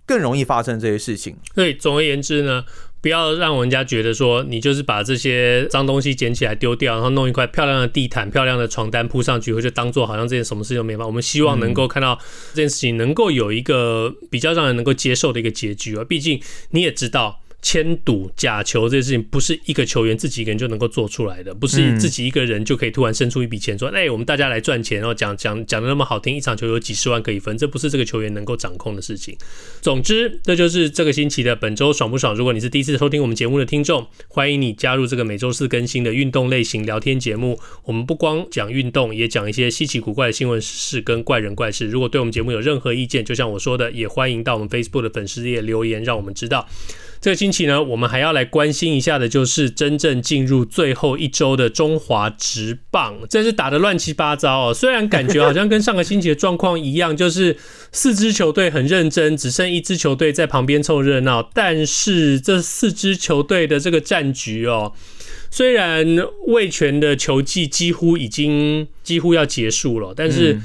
[0.05, 1.37] 更容易发生这些事情。
[1.55, 2.65] 对，总而言之呢，
[3.03, 11.05] 不要让人家觉得说你就是把这些脏东西捡起来丢掉，然后弄一块漂亮的地毯、漂亮的床单铺上去，或者当做好像这件什么事都没发。
[11.05, 12.17] 我们希望能够看到
[12.53, 16.03] 这件事情能够有一个比较让人能够接受的一个结局啊。
[16.05, 17.41] 毕竟你也知道。
[17.63, 29.36] 签赌假球这件事情不是一个球员自己一个人就能够做出来的，不是自己一个人就可以突然生出一笔钱说，哎、欸，我们大家来赚钱，然后讲讲讲的那么好听，一场球有几十万可以分，这不是这个球员能够掌控的事情。
[29.82, 32.36] 总之，这就是这个星期的本周爽不爽？
[32.36, 37.58] 如果你是第一次收听我们节目的听众，欢迎你加入这个每周四更新的运动类型聊天节目。
[37.86, 41.88] 我们不光讲运动，也讲一些稀奇古怪的新闻事跟怪人怪事。
[41.88, 46.67] 如果对我们节目有任何意见，就像我说的，也欢迎到我们 Facebook 的粉丝页留言，让我们知道。
[47.23, 54.73] 这个星期呢，我们还要来关心一下的，就是真正进入最后一周的中华职棒，真是打得乱七八糟哦。
[54.73, 57.55] 虽然感觉好像跟上个星期的状况一样，就是
[57.93, 64.91] 四支球队很认真，只剩一支球队在旁边凑热闹，但是这四支球队的这个战局哦，
[65.49, 66.05] 虽然
[66.47, 70.59] 味全的球季几乎已经几乎要结束了，但是。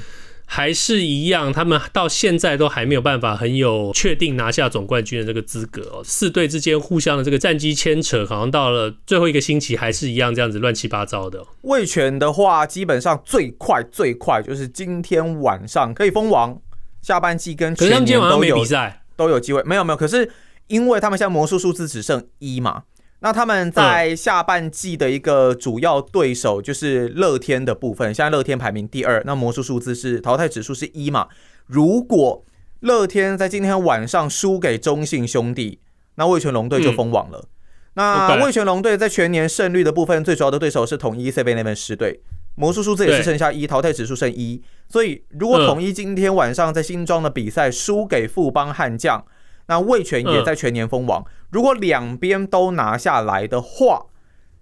[0.51, 6.01] 还是一样，他们到现在都还没有办法很有确定拿下总冠军的这个资格哦。
[6.03, 11.45] 四队之间互相的这个战绩牵扯，好像到了最后一个星期还是一样这样子乱七八糟的。
[11.61, 16.59] 味全的话，基本上最快最快就是今天晚上可以封王，
[17.03, 19.61] 下半季跟全年都有比赛都有机会。
[19.63, 20.29] 没有没有，可是
[20.65, 22.83] 因为他们现在魔术数字只剩一嘛。
[23.21, 31.27] 那他们在下半季的一个主要对手就是乐天的部分，现在乐天排名第二，那魔术数字是淘汰指数是一嘛？
[31.65, 32.45] 如果
[32.79, 35.79] 乐天在今天晚上输给中信兄弟，
[36.15, 37.39] 那味全龙队就封王了。
[37.39, 37.49] 嗯、
[37.95, 42.21] 那味全龙队在全年胜率的部分，最主要的对手是统一 Seven Eleven 狮队，
[42.55, 49.25] 魔术数字也是剩下一，淘汰指数剩一，所以如果统一今天晚上在新庄的比赛输给富邦悍将。
[49.69, 54.07] 那魏全也在全年封王，如果两边都拿下来的话，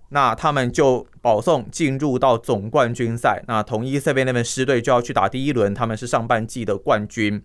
[0.09, 3.41] 那他们就保送进入到总冠军赛。
[3.47, 7.41] 那统一这边那边师队就要去打第一轮，他们是上半季的冠军，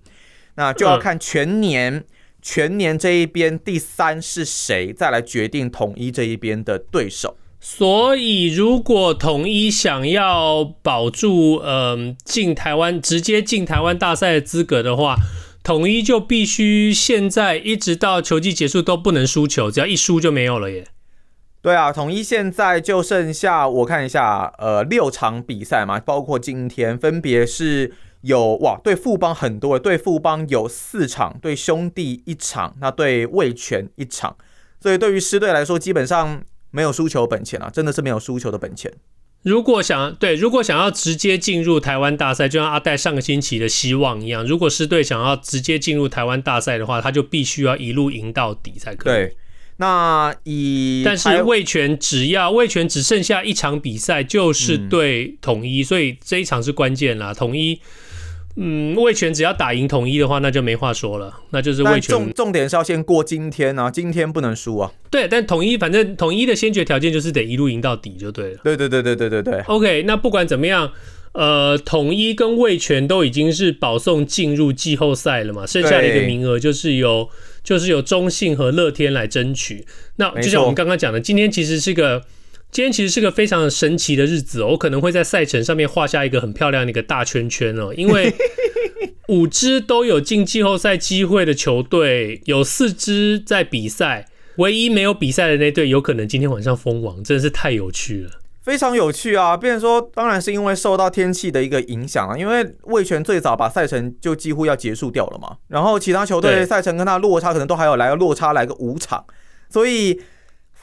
[0.56, 2.04] 那就要看全年
[2.40, 7.36] 全年这一边第三是谁，再来决定统一这一边的对手。
[7.60, 15.14] 所以，如果统一想要保住嗯进台湾直接进台湾大赛的资格的话。
[15.62, 20.86] 统一就必须现在一直到球季结束都不能输球，只要一输就没有了耶。
[21.60, 34.36] 对啊，统一现在就剩下我看一下，呃，六场比赛嘛，包括今天分别是有哇，对富邦很多，对富邦有四场，对兄弟一场，那对魏全一场，
[34.80, 38.92] 所以对于狮队来说，基本上没有输球本钱啊，真的是没有输球的本钱。
[39.42, 49.12] 如果想对，如果想要直接进入台湾大赛，就像阿戴上个星期的希望一样，如果是队想要直接进入台湾大赛的话，他就必须要一路赢到底才可以。
[49.12, 49.36] 对，
[49.78, 57.80] 那以但是魏权只要魏权只剩下一场比赛，就是对统一，嗯，所以这一场是关键啦，统一。
[58.56, 62.14] 嗯，味全只要打赢统一的话，那就没话说了，那就是味全。
[62.14, 64.92] 重重点是要先过今天啊，今天不能输啊。
[65.10, 68.60] 对，但统一反正统一的先决条件就是得一路赢到底就对了。
[68.62, 69.60] 对对对对对对对。
[69.62, 70.92] OK，那不管怎么样，
[71.32, 77.28] 呃，统一跟味全都已经是保送进入季后赛了嘛，剩下的一个名额就是由
[77.64, 79.86] 就是由中信和乐天来争取。
[80.16, 82.22] 那就像我们刚刚讲的，今天其实是个。
[82.72, 88.32] 今天其实是个非常神奇的日子哦，我可能会在赛程上面画下一个很漂亮的一个大圈圈哦，因为
[89.28, 98.30] 五支都有进季后赛机会的球队，有四支在比赛，唯一没有比赛的那队有可能今天晚上封王，真的是太有趣了，
[98.62, 99.54] 非常有趣啊！
[99.54, 109.26] 变成说，当然是因为受到天气的一个影响啊，因为味全最早把赛程就几乎要结束掉了嘛，然后其他球队赛程跟他落差可能都还有来个落差来个五场，
[109.68, 110.18] 所以。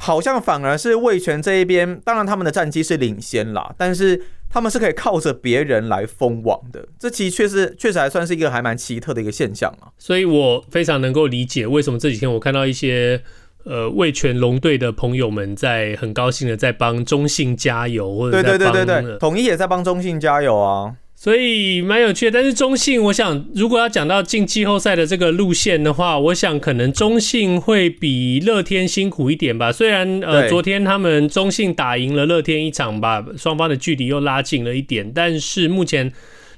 [0.01, 9.91] 好像反而是魏全这一边，当然他们的战绩是领先啦，但是他们是可以靠着别人来封王的，这其实确实确实还算是一个还蛮奇特的一个现象啊。
[9.97, 13.21] 所以我非常能够理解为什么这几天我看到一些
[13.65, 20.95] 呃魏全龙队的朋友们在很高兴的在帮中信加油，或者对对对对对，统一也在帮中信加油啊。
[21.21, 29.69] 所以蛮有趣的，但是中信，我想如果要讲到进季后赛的这个路线的话，我想可能中信会比乐天辛苦一点吧。
[29.69, 36.09] 虽然呃，昨天他们中信打赢了乐天一场吧，双方的距离又拉近了一点，但是目前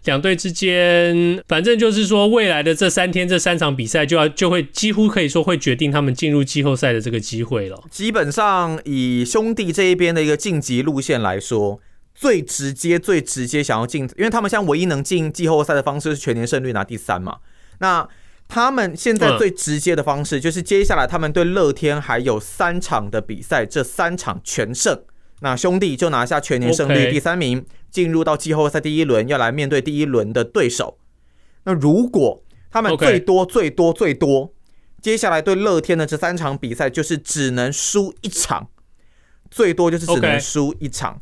[0.05, 7.81] 两队之间，反正就是说未来的这三天这三场比赛就要就会几乎可以说会决定他们进入季后赛的这个机会了。
[7.89, 11.79] 基本上以兄弟这一边的一个晋级路线来说。
[12.21, 17.39] 最直接、最直接想要进，因为他们现在唯一能进季后赛的方式是全年胜率拿第三嘛。
[17.79, 18.07] 那
[18.47, 25.01] 他们现在最直接的方式就是接下来他们对乐天还有三场的比赛，这三场全胜，
[25.39, 30.99] 那兄弟就拿下全年胜率第三名，进入到季后赛第一轮，要来面对第一轮的对手。
[31.63, 34.53] 那如果他们最多、最多、最多，
[35.01, 38.67] 接下来对乐天的这三场比赛就是只能输一场，
[39.49, 41.19] 最多就是只能输一场。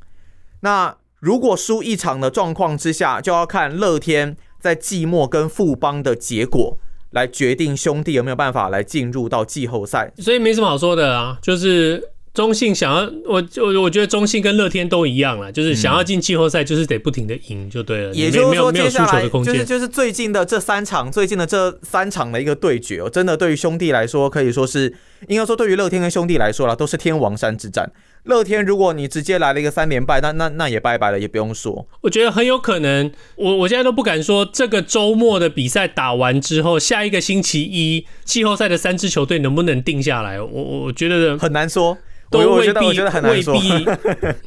[0.62, 6.78] 那如果输一场的状况之下，就要看乐天在季末跟富邦的结果
[7.12, 10.12] 来决定兄弟有没有办法来进入到季后赛。
[10.18, 12.12] 所以没什么好说的啊，就是。
[12.40, 18.14] 中信想要我，我我觉得中信跟乐天都一样了，就是想要进季后赛，就是得不停的赢就对了。
[18.14, 24.96] 也就是说，接下来就是就是最近的这三场，最近的这三场的一个对决哦，真的对于兄弟来说，可以说是
[25.28, 27.92] 应该说对于乐天跟兄弟来说啦，都是天王山之战。
[28.24, 31.86] 乐天，如果你直接来了一个三连败，那那那也拜拜了，也不用说。
[32.00, 41.98] 我觉得很有可能，我我现在都不敢说这个周末的比赛打完之后，下一个星期一季后赛的三支球队能不能定下来，我我觉得很难说。
[42.30, 43.86] 都未必，未必，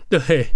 [0.08, 0.46] 对，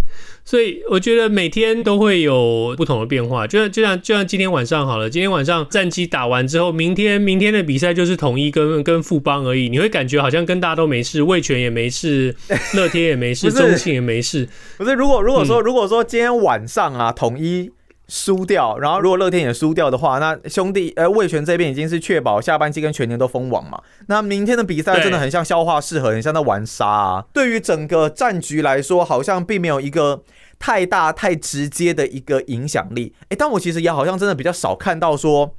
[0.45, 12.35] 所以我觉得每天都会有不同的变化，就像就像就像今天晚上好了，今天晚上战绩打完之后，明天明天的比赛就是统一跟跟富邦而已，你会感觉好像跟大家都没事，魏全也没事，
[12.73, 14.47] 乐天也没事， 中信也没事。
[14.77, 17.71] 不是，如果如果说如果说今天晚上啊，统一。
[18.07, 23.81] 输掉，然后如果乐天也输掉的话，那兄弟呃味全这边已经是确保下半季跟全年都封王嘛。
[24.07, 27.25] 那明天的比赛真的很像消化适合，很像在玩沙啊。
[27.33, 30.23] 对于整个战局来说，好像并没有一个
[30.57, 33.13] 太大太直接的一个影响力。
[33.29, 35.53] 诶，但我其实也好像真的比较少看到说，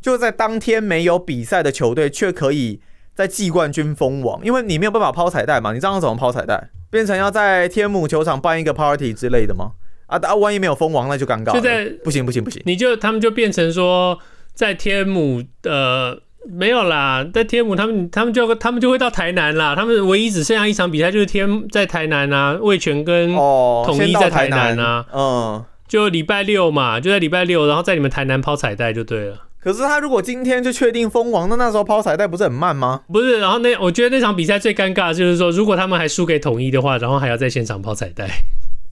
[0.00, 2.80] 就在当天没有比赛的球队却可以
[3.14, 5.72] 在季冠军封王，因为你没有办法抛彩带嘛。
[5.72, 6.70] 你这样怎么抛彩带？
[6.90, 9.72] 变成要在天母球场办一个 party 之类的吗？
[10.08, 10.34] 啊啊！
[10.34, 11.52] 万一没有封王，那就尴尬了。
[11.52, 14.18] 就在不行不行不行，你就他们就变成说，
[14.54, 16.18] 在天母呃
[16.50, 19.76] 没有啦，在天母他们他们就他们就会到台南啦。
[19.76, 25.04] 他们唯一只剩下一场比赛就是天在台南啊，味全跟统一在台南啊。
[25.12, 29.44] 哦、嗯，就礼拜六嘛，就在礼拜六，然后在你们台南抛彩带就对了。
[29.60, 33.02] 可是他如果今天就确定封王，那那时候抛彩带不是很慢吗？
[33.12, 38.26] 不是，然后那我觉得那场比赛最尴尬的就是说，如果他们还输给统一的话，然后还要在现场抛彩带。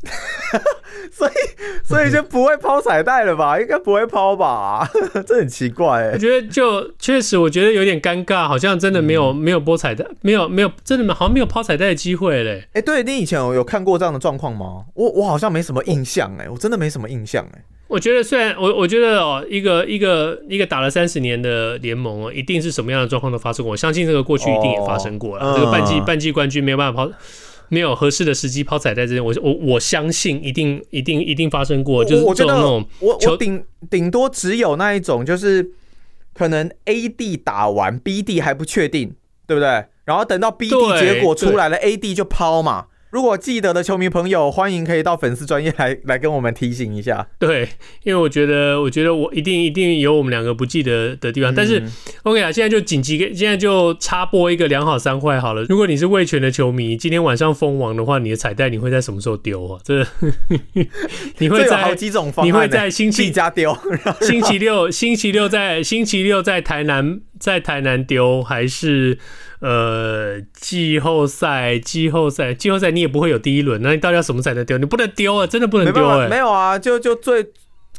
[1.10, 1.32] 所以，
[1.84, 3.58] 所以就不会抛彩带了吧？
[3.60, 4.88] 应该不会抛吧？
[5.26, 6.10] 这很奇怪哎。
[6.12, 12.60] 我觉得就确实，我觉得有点尴尬，好像真的没有、嗯、没有播彩带，没有没有真的好像没有抛彩带的机会嘞。
[12.68, 14.84] 哎、欸，对，你以前有有看过这样的状况吗？
[14.94, 17.62] 我我好像没什么印象哎，我真的没什么印象哎。
[17.88, 23.70] 我觉得虽然我我觉得哦，一个一个一个打了三十年的联盟哦，一定是什么样的状况都发生过。
[23.70, 25.44] 我相信这个过去一定也发生过了。
[25.46, 27.12] 哦、这个半季、嗯、半季冠军没有办法抛，
[27.68, 32.04] 没有合适的时机抛彩带之前，我我我相信一定一定一定发生过。
[32.04, 35.72] 就是这种那种我我顶顶多只有那一种，就是
[36.34, 39.14] 可能 A D 打完 B D 还不确定，
[39.46, 39.86] 对不对？
[40.04, 42.86] 然后等到 B D 结果出来了，A D 就抛嘛。
[43.16, 47.26] 如果记得的球迷朋友，欢迎可以到粉丝专业来 来跟我们提醒一下。
[47.38, 47.66] 对，
[48.02, 51.50] 因为我觉得，我觉得我一定一定有我们两个不记得的地方。
[51.50, 51.82] 嗯、但是
[52.24, 55.62] ，OK 啊，现在就紧急，现在就插播一个两好三坏好了。
[55.62, 59.80] 如果你是味全的球迷，今天晚上封王的话，你的彩带你会在什么时候丢啊？
[59.82, 60.06] 这
[61.40, 63.74] 你会在好几种方案，你会在星期家丢，
[64.20, 69.18] 星期六星期六在星期六在台南在台南丢，还是？
[69.60, 74.76] 呃，季后赛，季后赛，季后赛，你也不会有第一轮，那你到底要什么才能丢？
[74.78, 77.46] 你不能丢啊，真的不能丢哎、没有啊，就就最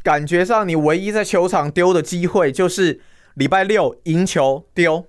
[0.04, 3.00] 感觉上，你唯一在球场丢的机会就是
[3.34, 5.06] 礼拜六赢球丢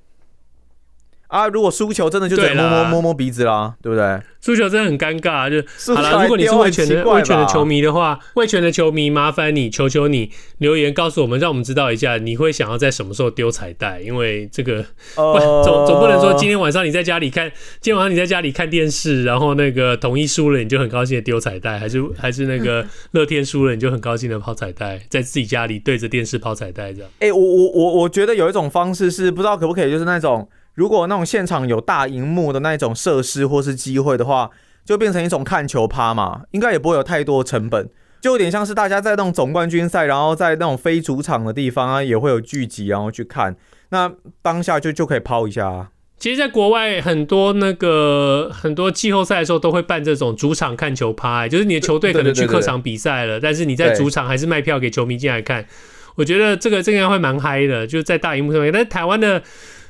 [1.28, 1.46] 啊！
[1.48, 4.20] 如果输球，真的就得摸摸摸摸鼻子啦，对不对？
[4.40, 6.22] 输球真的很尴尬，就好了。
[6.22, 14.00] 如果你是味全的味全的球迷的话，味全的球迷，麻烦你求求你留言告诉我们，让我们知道一下，你会想要在什么时候丢彩带？
[14.00, 14.84] 因为这个，
[15.16, 27.10] 呃、总总不能说今天晚上你在家里看，今天晚上你在家里看电视，然后那个统一输了，你就很高兴的丢彩带，还是 还是那个乐天输了，你就很高兴的抛彩带，在自己家里对着电视抛彩带这样。
[27.18, 34.50] 哎、欸，我我我我觉得有一种方式是不知道可不可以，就是那种如果那种现场有大荧幕的那种设施或是机会的话。
[34.88, 37.90] 就变成一种看球趴嘛，应该也不会有太多成本，
[38.22, 43.54] 就有点像是大家在那种总冠军赛，然后在那种非主场的地方啊，也会有聚集，然后去看，
[43.90, 44.10] 那
[44.40, 45.90] 当下就就可以抛一下啊。
[46.18, 55.66] 其实，在国外很多那个很多季后赛的时候，都会办这种主场看球趴，就是你的球队可能去客场比赛了，但是你在主场还是卖票给球迷进来看。
[56.14, 58.72] 我觉得这个这个应该会蛮嗨的，就是在大荧幕上面。
[58.72, 59.42] 但是台湾的。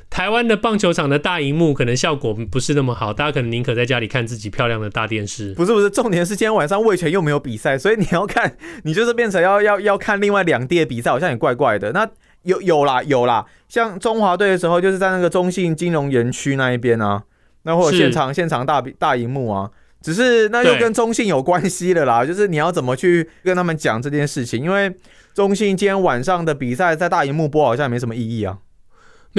[0.09, 5.53] 台湾的棒球场的大荧幕可能效果不是那么好，大家可能宁可在家里看自己漂亮的大电视。
[5.53, 11.91] 不是不是，重点是今天晚上味全又没有比赛，所以你要看， 你就是变成要要要看另外两地的比赛，好像也怪怪的。
[11.91, 12.09] 那
[12.43, 17.23] 有有啦有啦，像中华队的时候，就是在那个中信金融园区那一边啊，
[17.63, 19.69] 那或者现场现场大大荧幕啊，
[20.01, 24.91] 只是那又跟中信有关系的啦，就是你要怎么去跟他们讲这件事情，因为
[25.35, 28.57] 中信今天晚上的比赛在大荧幕播好像也没什么意义啊。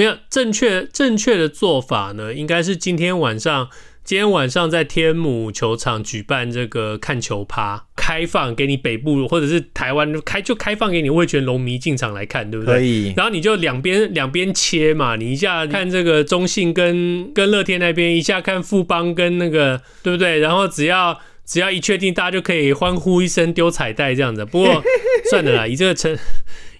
[0.01, 3.69] 没有正确正确的做法呢，应该是今天晚上，
[4.03, 12.75] 今天晚上在天母球场举办这个看球趴，开放给你北部或者是台湾开就开放给你味全龙迷进场来看，对不对？
[12.75, 13.13] 可以。
[13.15, 20.39] 然后你就两边两边切嘛，你一下看这个中信跟跟乐天那边，一下看富邦跟那个，对不对？
[20.39, 21.19] 然后只要
[21.51, 24.45] 只要一确定，大家就可以欢呼一声丢彩带这样子。
[24.45, 24.81] 不过
[25.29, 26.17] 算了啦，以这个成。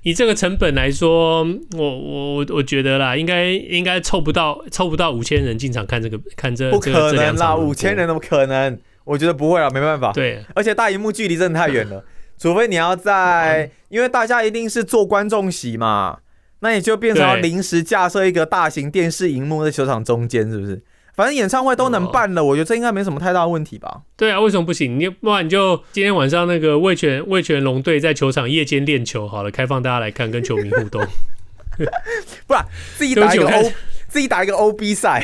[0.03, 1.43] 以这个成本来说，
[1.77, 8.79] 我我我觉得啦，应该应该凑不到凑不到五千人进场看这个看这不可能啦，五千人怎么可能？
[9.03, 10.12] 我觉得不会啦，没办法。
[10.12, 12.03] 对，而且大荧幕距离真的太远了，
[12.39, 16.17] 除非你要在，因为大家一定是坐观众席嘛，
[16.62, 20.81] 那你就变成要临时架设一个大型电视荧幕在球场中间，是不是？
[21.21, 24.01] 反正演唱会都能办了，我觉得这应该没什么太大问题吧？
[24.17, 24.99] 对啊，为什么不行？
[24.99, 30.99] 你不然你就今天晚上那个味全味全龙队在球场夜间练球好了，开放大家来看，跟球迷互动。
[32.47, 32.65] 不然
[32.97, 33.71] 自己打一个 O，
[34.07, 35.23] 自己打一个 OB 赛。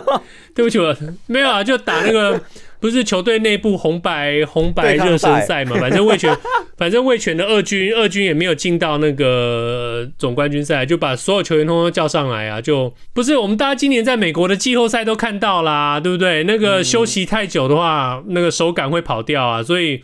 [0.54, 2.38] 对不起，我没有啊，就打那个。
[2.80, 5.76] 不是球队内部红白红白热身赛嘛？
[5.78, 6.36] 反正魏全，
[6.76, 12.60] 反正魏全的二军二军也没有进到那个总冠军赛，就把所有球员通通叫上来啊！
[12.60, 16.44] 就不是我们大家今年在美国的季后赛都看到啦，对不对？
[16.44, 20.02] 那个休息太久的话，那个手感会跑掉啊，所以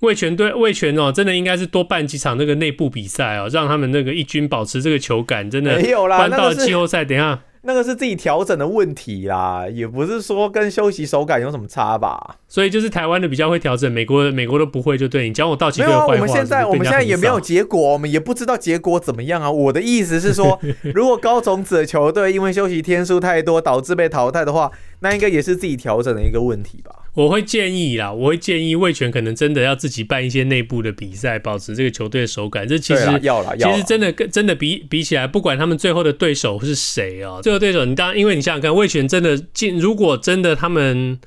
[0.00, 6.18] 魏全队魏全哦，真的应该是多办几场那个内部比赛哦，让他们那个一军保持这个球感，真的没有啦。
[6.18, 7.40] 搬到季后赛，等一下。
[7.62, 12.36] 那个是自己调整的问题啦，也不是说跟休息手感有什么差吧。
[12.48, 16.12] 所以就是台湾的比较会调整，美国美国都不会，就对你讲我道奇队的坏话。
[16.12, 19.50] 没有啊，我们现在我们现在也没有结果，我们也不知道结果怎么样啊。
[19.50, 20.58] 我的意思是说，
[20.94, 26.94] 如果高种子的球队因为休息天数太多导致被淘汰的话，那应该也是自己调整的一个问题吧。
[27.14, 32.66] 我会建议啦，我会建议魏全可能真的要自己办一些内部的比赛，保持这个球队的手感。
[32.68, 41.18] 这其实要了，其实真的跟真的比比起来，不管他们最后的对手是谁啊，最后对手你当因为你想想看，魏全真的进，如果真的他们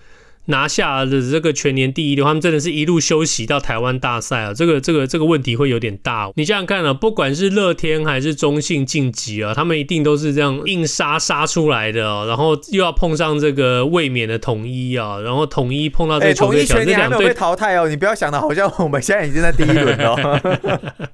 [0.46, 6.30] 拿下的这个全年第一的话，他们真的是一路休息到台湾大赛啊，这个这个这个问题会有点大。
[6.36, 20.40] 你想想看啊，不管是乐天还是中信晋级啊，他们一定都是这样硬杀杀出来的哦，然后又要碰上这个卫冕的统一啊，然后统一碰到这个统一全年还没有被淘汰哦，你不要想的好像我们现在已经在第一轮哦。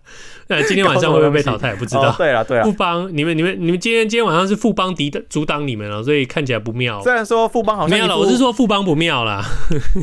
[0.51, 1.76] 那今天晚上会不会被淘汰？
[1.76, 2.10] 不知道。
[2.10, 6.99] 哦、对了对了，富邦，你们你们你们今天今天晚上是富邦敌的阻挡你们了，所以看起来不妙。
[7.04, 9.45] 虽然说富邦好像没有了，我是说富邦不妙啦。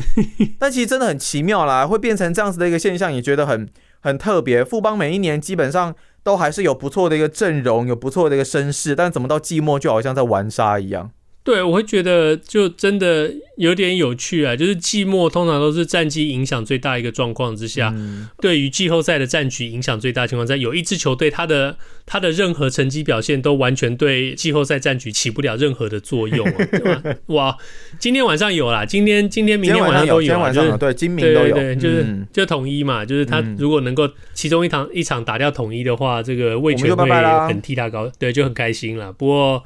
[0.59, 3.67] 但其实真的很奇妙啦，会变成这样子的一个现象，也觉得很
[4.01, 4.63] 很特别。
[4.63, 5.93] 富邦每一年基本上
[6.23, 11.11] 都还是有不错的一个阵容，有不错的一个声势，但怎么到季末就好像在玩沙一样。
[11.47, 27.01] 对，我会觉得就真的有点有趣啊，就是季末通常都是战绩影响最大一个状况之下，嗯、对于季后赛的战局影响最大的情况下，有一支球队他的他的任何成绩表现都完全对季后赛战局起不了任何的作用，啊，对吧？
[27.27, 27.57] 哇，
[27.97, 37.09] 今天晚上有啦，今天今天明天晚上都有，今天晚上对今明都有，对，对，对，就是就统一嘛，就是他如果能够其中一场一场打掉统一的话，这个魏全会
[37.47, 39.13] 很替他高，对，就很开心了。
[39.13, 39.63] 不过。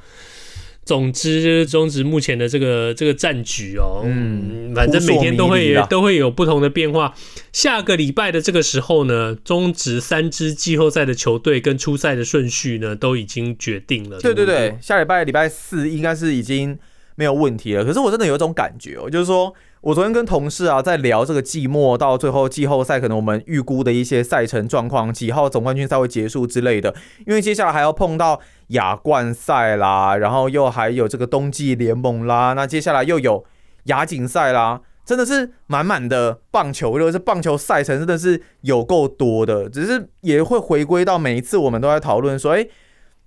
[0.84, 7.14] 总之，中职目前的这个这个战局哦，嗯，反正每天都会都会有不同的变化。
[7.54, 14.20] 下个礼拜的这个时候呢，中职三支季后赛的球队跟出赛的顺序呢，都已经决定了。
[14.20, 16.78] 对对对，下礼拜礼拜四应该是已经
[17.16, 17.86] 没有问题了。
[17.86, 19.54] 可是我真的有一种感觉哦，就是说。
[19.82, 26.94] 我昨天跟同事啊在聊这个季末到最后季后赛，可能我们预估的一些赛程状况，几号总冠军赛会结束之类的。
[27.26, 33.44] 因为接下来还要碰到亚冠赛啦，然后又还有这个冬季联盟啦，那接下来又有
[33.86, 39.68] 亚锦赛啦，真的是满满的棒球，如果是棒球赛程真的是有够多的。
[39.68, 42.68] 只是也会回归到每一次我们都在讨论说，哎，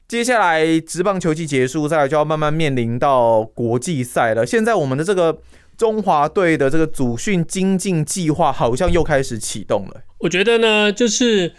[0.07, 4.47] 接下来职棒球季结束，再来就要慢慢面临到国际赛了。
[4.47, 5.39] 现在我们的这个。
[5.77, 10.03] 中华队的这个组训精进计划好像又开始启动了。
[10.19, 11.53] 我觉得呢，就是。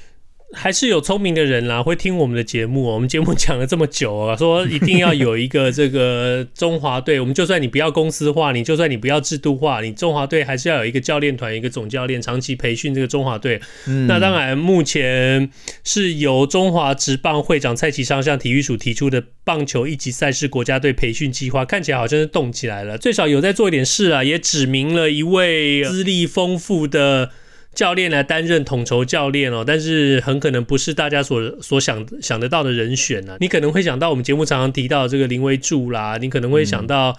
[0.54, 2.84] 还是有聪明的人啦，会听我们的节目。
[2.84, 7.20] 我们节目讲了这么久啊， 说一定要有一个这个中华队。
[7.20, 13.60] 我们就算你不要公司化，你就算你不要制度化，你中华队还是要有一个教练团，一个总教练长期培训这个中华队。
[13.88, 15.50] 嗯，那当然，目前
[15.84, 27.32] 是由中华职棒会长蔡其昌向体育署提出的棒球一级赛事国家队培训计划，看起来好像是动起来了，最少有在做一点事啊，也指明了一位资历丰富的。
[27.76, 33.38] 教练来担任统筹教练哦，但是很可能不是大家所所想想得到的人选呢、啊。
[33.42, 37.18] 你可能会想到我们节目常常提到这个林威柱啦，你可能会想到、嗯、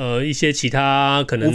[0.00, 1.54] 呃一些其他可能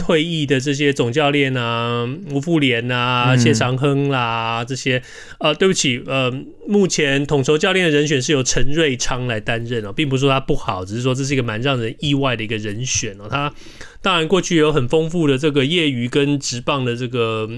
[0.00, 5.00] 退役的这些总教练啊，吴富连啊、谢长亨啦这些。
[5.38, 6.28] 呃，对不起，呃，
[6.66, 13.54] 目前统筹教练的人选是由陈瑞昌来担任哦，并不是说他不好，只是说这是一个蛮让人意外的一个人选哦，他。
[14.02, 17.48] 当然，过去有很丰富的这个业余跟职棒的这个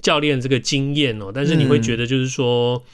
[0.00, 2.84] 教练这个经验哦，但是你会觉得就是说，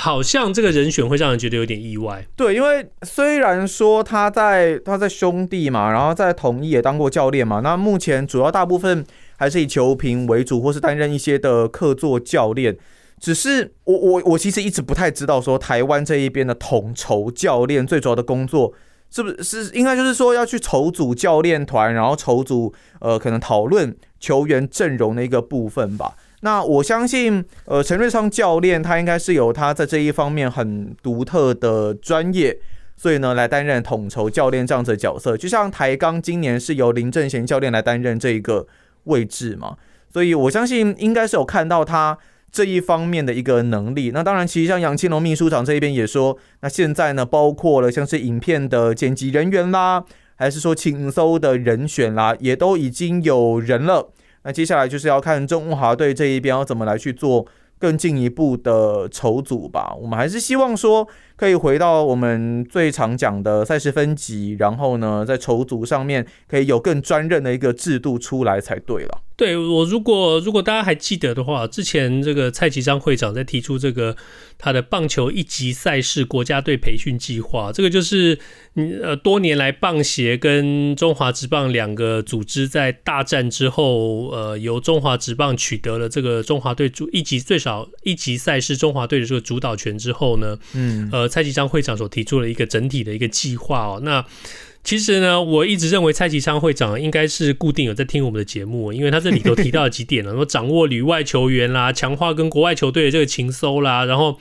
[0.00, 2.24] 好像这个人选会让人觉得有点意外。
[2.36, 9.04] 对，因为虽然说他在他在兄弟嘛，然后在统一也当过教练嘛，那目前主要大部分
[9.36, 12.78] 还是以球评为主，或是担任一些的客座教练。
[13.18, 18.72] 只是我我我其实一直不太知道说台湾这一边的统筹教练最主要的工作。
[19.10, 26.14] 是不是是应该就是说要去筹组教练团，然后筹组呃可能讨论球员阵容的一个部分吧。
[26.40, 32.58] 那我相信呃陈瑞昌教练他应该是有他在这一方面很独特的专业，
[32.96, 35.36] 所以呢来担任统筹教练这样子的角色。
[35.36, 38.66] 就像台钢今年是由林正贤教练来担任这一个
[39.04, 39.76] 位置嘛，
[40.12, 42.18] 所以我相信应该是有看到他。
[42.50, 50.02] 这一方面的一个能力，那当然，其实像杨青龙秘书长这一边也说，那现在呢，包括了像是影片的剪辑人员啦，
[50.34, 54.10] 还是说请搜的人选啦，也都已经有人了。
[54.42, 57.46] 那接下来就是要看中华队这一边要怎么来去做
[57.78, 59.94] 更进一步的筹组吧。
[60.00, 61.06] 我们还是希望说，
[61.38, 69.22] 可以回到我们最常讲的赛事分级，然后呢，在筹组上面可以有更专任的一个制度出来才对了。
[69.36, 74.16] 对，我如果如果大家还记得的话，之前这个蔡其章会长在提出这个
[74.58, 78.36] 他的棒球一级赛事国家队培训计划，这个就是
[79.00, 94.24] 呃多年来棒协跟中华职棒两个组织在大战之后，呃由中华职棒取得了这个中华队主一级最少一级赛事中华队的这个主导权之后呢，嗯呃蔡其昌会长所提出了一个整体的一个计划哦，那。
[94.84, 104.38] 其实呢，我一直认为蔡其昌会长应该是固定有在听我们的节目，因为他这里头提到了几点了，说掌握旅外球员啦，强化跟国外球队的这个情搜啦，然后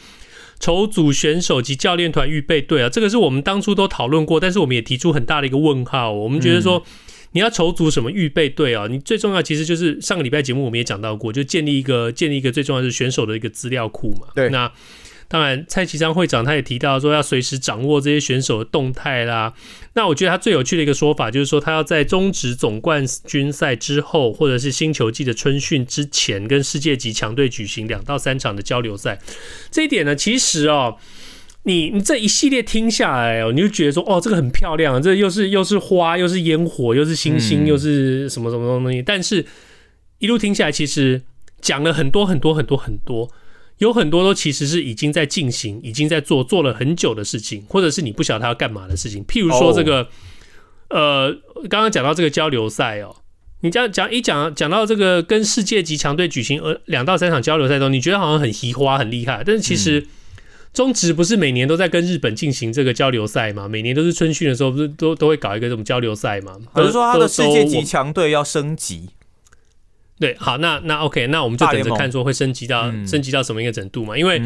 [0.57, 6.83] 筹组选手及教练团预备队啊，这个是我们当初都讨论过，但是我们也提出很大的一个问号，我们觉得说。
[7.33, 8.87] 你要筹组什么预备队啊？
[8.89, 14.27] 你最重要其实就是上个礼拜节目我们也讲到过，就建立一个建立一个最重要的是选手的一个资料库嘛。
[14.33, 14.71] 对，那。
[15.29, 19.53] 当然，蔡其昌会长他也提到说，要随时掌握这些选手的动态啦。
[19.93, 29.19] 那我觉得他最有趣的一个说法，就是说他要在中职总冠军赛之后，或者是新球季的春训之前，跟世界级强队举行两到三场的交流赛。
[29.69, 30.95] 这一点呢，其实哦，
[31.63, 39.01] 你你这一系列听下来哦，你就觉得说，哦，这个很漂亮，这又是又是花，又是烟火，又是星星，又是什么什么东西。
[39.01, 39.45] 但是，
[40.19, 41.21] 一路听下来，其实
[41.59, 43.29] 讲了很多很多很多很多。
[43.79, 49.23] 有很多都其实是已经在进行，已经在做，做了很久的事情，或者是你不晓得他要干嘛的事情。
[49.25, 50.99] 譬如说这个，oh.
[50.99, 51.31] 呃，
[51.69, 53.15] 刚刚讲到这个交流赛哦，
[53.61, 60.07] 你这样讲一讲讲到这个跟世界级强队举行呃两到三场交流赛中，你觉得好像很奇花很厉害，但是其实
[60.73, 63.67] 中职不是每年都在跟日本进行这个交流赛吗？
[63.67, 66.57] 每年都是春训的时候，不是都都会搞一个这种交流赛吗？
[66.73, 69.09] 比如说他的世界级强队要升级。
[70.19, 74.17] 对，好，那那 OK，那我们就等着看，说会升级到升级到什么一个程度嘛？
[74.17, 74.41] 因为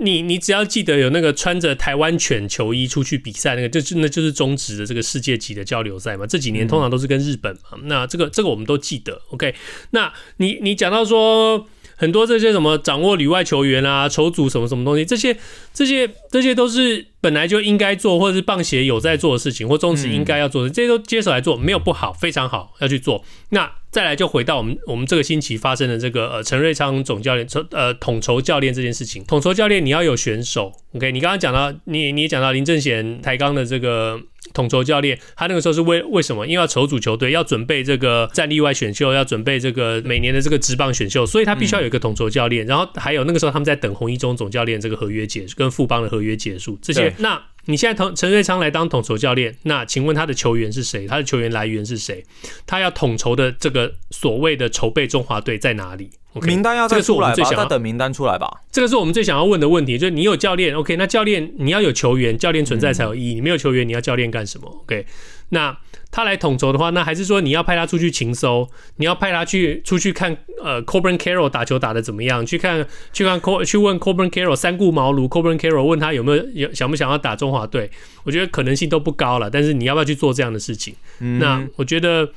[0.00, 6.26] 你你只要记得有那个穿着台湾犬球衣出去比赛，那个就那就是中职的这个世界级的交流赛嘛。
[6.26, 9.22] 这几年通常都是跟日本嘛，那这个这个我们都记得。
[9.28, 9.54] OK，
[9.90, 15.36] 那你你讲到说很多这些什么掌握里外球员啊，筹组什么什么东西，这些
[15.74, 23.24] 这些这些都是本来就应该做，或者是棒协有在做的事情，或中职应该要做的，这些都接手来做，没有不好，非常好，要去做。
[23.50, 31.12] 那再来就回到我们我们这个星期发生的这个呃陈瑞昌总教练呃统筹教练这件事情，统筹教练你要有选手，OK？
[31.12, 34.20] 你刚刚讲到你你讲到林正贤台钢的这个
[34.52, 36.44] 统筹教练，他那个时候是为为什么？
[36.44, 42.66] 因为要筹组球队，要准备这个战力外选秀，要准备这个每年的这个职棒选秀，所以他必须要有一个统筹教练。
[42.66, 47.42] 然后还有那个时候他们在等洪一中总教练这个合约结束，跟富邦的合约结束这些那。
[47.66, 51.06] 你现在统陈瑞昌来当统筹教练，那请问他的球员是谁？
[51.06, 52.22] 他的球员来源是谁？
[52.66, 58.60] 他要统筹的这个所谓的筹备中华队在哪里？Okay, 名单要再出来吧，再等名单出来吧。
[58.70, 60.96] 这个是我们最想要问的问题，就是你有教练，OK？
[60.96, 63.32] 那教练你要有球员，教练存在才有意义。
[63.32, 65.06] 你没有球员，你要教练干什么？OK？
[65.48, 65.74] 那。
[66.14, 72.46] 他来统筹的话，那还是说你要派他出去勤搜，你要派他去出去看呃 Coburn Carroll 打球打得怎么样？
[72.46, 77.90] 去看去看 Co 去问 Coburn Carroll 三顾茅庐，Coburn Carroll 问他有没有有想不想要打中华队？
[78.22, 79.50] 我觉得可能性都不高了。
[79.50, 80.94] 但是你要不要去做这样的事情？
[81.18, 82.30] 嗯、那我觉得。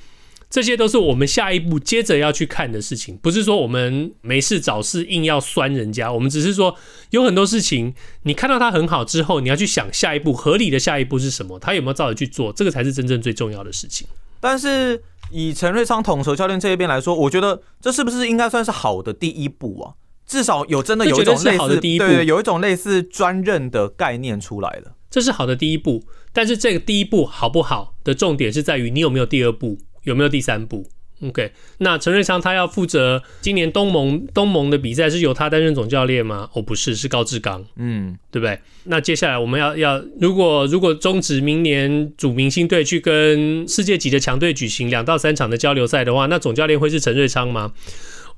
[0.50, 6.74] 这些都是我们下一步接着要去看的事情，不是说我们没事找事硬要酸人家，我们只是说
[7.10, 7.94] 有很多事情，
[8.24, 14.08] 你看到它很好之后，你要去想下一步合理的下一步是什么，他有没有照着去做，这个才是真正最重要的事情。
[14.40, 19.94] 但是以陈瑞昌统筹教练这一边来说，我觉得这是不是应该算是好的第一步啊？
[20.26, 26.04] 至少有真的有一种类似好的第一步，对，有一种类似专任的概念出来了，这是好的第一步。
[26.32, 29.78] 但是这个第一步好不好的重点是在于你有没有第二步。
[30.08, 30.90] 有没有第三步
[31.22, 36.50] ？OK，那陈瑞昌他要负责今年东盟东盟的比赛是由他担任总教练吗？
[36.54, 38.60] 哦，不是，是高志刚，嗯，对不对？
[38.86, 47.74] 那接下来我们要要，如果如果终止明年组明星队去跟世界级的强队举行两到三场的交流赛的话，那总教练会是陈瑞昌吗？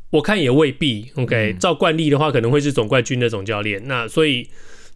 [0.10, 1.12] 我看也未必。
[1.16, 3.82] OK，照惯例的话，可能会是总冠军的总教练。
[3.88, 4.48] 那所以。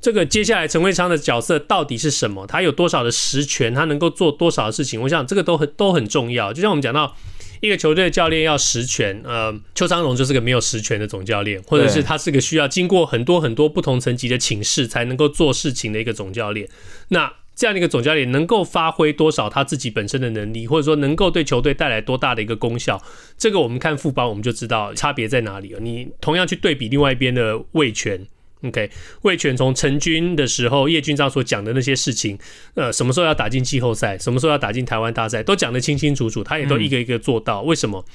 [0.04, 2.46] 这个接下来陈慧昌的角色到底是什么？
[2.46, 3.74] 他有多少的实权？
[3.74, 5.02] 他能够做多少的事情？
[5.02, 6.52] 我想这个都很都很重要。
[6.52, 7.16] 就像我们讲到
[7.62, 16.68] 一个球队的教练要实权，呃，邱昌荣就是个没有实权的总教练，或者是他是个需要经过很多很多不同层级的请示才能够做事情的一个总教练。
[17.08, 23.02] 那这样的一个总教练能够发挥多少他自己本身的能力，或者说能够对球队带来多大的一个功效？
[23.38, 25.80] 这个我们看富邦我们就知道差别在哪里了。
[25.80, 28.28] 你同样去对比另外一边的味权。
[28.64, 28.90] OK，
[29.24, 32.38] 魏全从成军的时候，叶军章所讲的那些事情，
[32.76, 37.62] 呃，什么时候要打进季后赛，什么时候要打进台湾大赛，都讲得清清楚楚，他也都一个一个做到。
[37.62, 38.06] 嗯、为什么？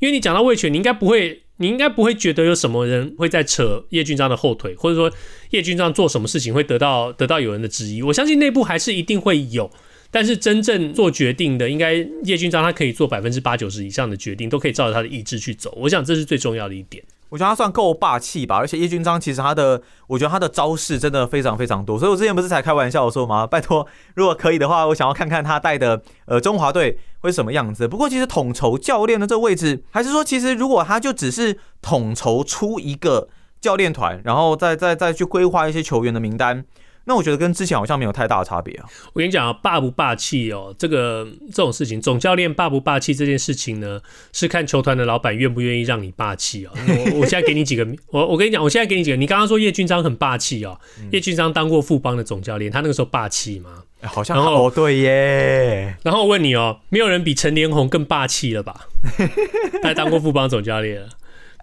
[0.00, 5.12] 因为你讲到魏全，你应该不会，你应该不会觉得有什么人会在扯叶军章的后腿，或者说
[5.50, 8.00] 叶军章做什么事情会得到得到有人的质疑。
[8.00, 9.70] 我相信内部还是一定会有，
[10.10, 11.94] 但是真正做决定的，应该
[12.24, 15.76] 叶军章他可以做百分之八九十以上的决定，都可以照着他的意志去走。
[15.76, 17.04] 我想这是最重要的一点。
[17.30, 23.46] 我觉得他算够霸气吧，而且叶军章其实他的，我觉得他的招式真的非常非常多，所以我之前不是才开玩笑说吗？
[23.48, 27.86] 拜托，如果可以的话，我想要看看他带的呃中华队会是什么样子。
[27.86, 33.28] 不过其实统筹教练的这个位置，还是说其实如果他就只是统筹出一个
[33.60, 36.64] 教练团，然后再再再去规划一些球员的名单。
[37.08, 38.84] 那我觉得跟之前好像没有太大的差别啊。
[39.14, 43.98] 我跟你讲啊，霸不霸气哦，这个这种事情，总教练霸不霸气这件事情呢，
[44.34, 46.72] 是看球团的老板愿不愿意让你霸气啊。
[46.86, 49.16] 我我现在给你几个，我我跟你讲，我现在给你几个。
[49.16, 50.78] 你刚刚说叶俊章很霸气哦，
[51.10, 53.82] 叶俊章当过富邦的总教练，他那个时候霸气吗？
[54.02, 55.96] 好像哦，对耶。
[56.04, 58.86] 然后我问你哦，没有人比陈连红更霸气了吧？
[59.82, 61.08] 他当过富邦总教练了。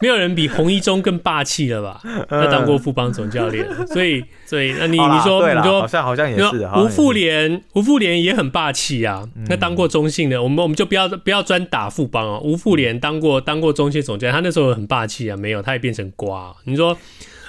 [0.01, 2.01] 没有人比洪一中更霸气了吧？
[2.29, 9.27] 他当过富邦总教练，所以所以那你你说你说好像好像也是吴富连吴富连也很霸气啊。
[9.47, 12.41] 那当过中信的，我们我们就不要不要专打富邦哦。
[12.43, 15.37] 吴富连当过当过中信总教练，他那时候很霸气啊。
[15.37, 16.55] 没有，他也变成瓜。
[16.65, 16.97] 你说，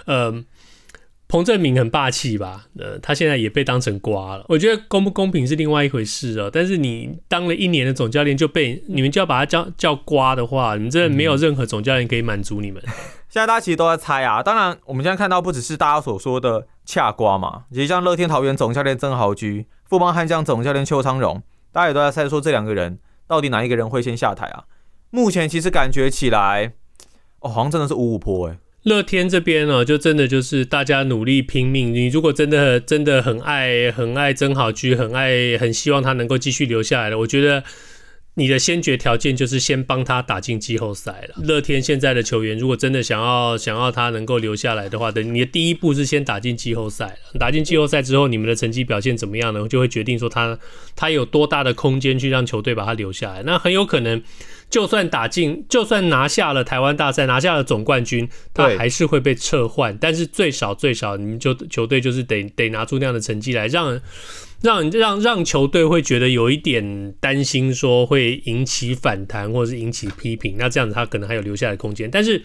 [0.05, 0.44] 呃。
[1.29, 2.66] 彭政闵很霸气吧？
[2.79, 4.45] 呃，他现在也被当成瓜了。
[4.49, 6.49] 我觉得公不公平是另外一回事哦。
[6.53, 12.81] 但是你当了一年的总教练，就被你们就要把他叫叫瓜的话，你们真的没有任何总教练可以满足你们。
[12.87, 12.93] 嗯。
[13.29, 14.41] 现在大家其实都在猜啊。
[14.43, 24.64] 当然，我们现在看到不只是大家所说的恰瓜嘛，其实像乐天桃园总教练曾豪居、富邦悍将总教练邱昌荣，大家也都在猜说这两个人到底哪一个人会先下台啊？
[25.11, 26.72] 目前其实感觉起来，
[27.41, 28.59] 哦，好像真的是五五坡哎。
[28.87, 31.93] 乐天这边呢，就真的就是大家努力拼命。
[31.93, 37.64] 你如果真的真的很爱很爱曾豪駒，很爱很希望他能够继续留下来的，我觉得
[38.34, 41.34] 你的先决条件就是先帮他打进季后赛了。
[41.43, 47.18] 乐天现在的球员，如果真的想要想要他能够留下来的话，等你的第一步是先打进季后赛。
[47.41, 49.66] 打进季后赛之后，你们的成绩表现怎么样呢？
[49.66, 50.57] 就会决定说他
[50.95, 53.43] 他有多大的空间去让球队把他留下来。
[53.43, 54.22] 那很有可能。
[54.69, 59.97] 就算打进，就算拿下了台湾大赛，拿下了总冠军，他还是会被撤换。
[59.99, 64.01] 但是最少最少，你们就球队就是得得拿出那样的成绩来，让
[64.61, 70.57] 让让让球队会觉得有一点担心，说会引起反弹或者是引起批评。
[70.59, 72.43] 那这样子他可能还有留下来的空间，但是。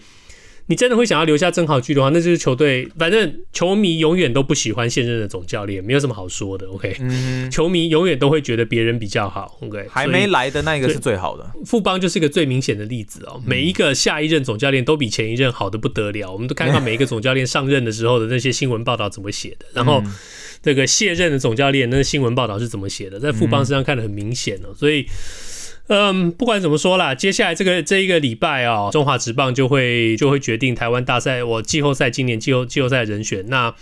[0.66, 6.66] 你真的会想要留下曾豪駒的话，那就是球队，反正球迷永远都不喜欢现任的总教练，没有什么好说的。
[6.68, 9.58] OK，嗯，球迷永远都会觉得别人比较好。
[9.60, 11.50] OK，还没来的那一个是最好的。
[11.64, 16.30] 富邦就是一个最明显的例子哦，每一个下一任总教练都比前一任好的不得了。
[16.32, 20.02] 我们都看看每一个总教练上任的时候的那些新闻报道怎么写的， 然后
[20.62, 25.06] 这个卸任的总教练那个新闻报道是怎么写的，在富邦身上看得很明显哦，所以。
[25.88, 33.44] 嗯，不管怎么说啦，接下来这个这一个礼拜啊、中华职棒就会就会决定台湾大赛我季后赛今年季后季后赛人选。
[33.48, 33.74] 那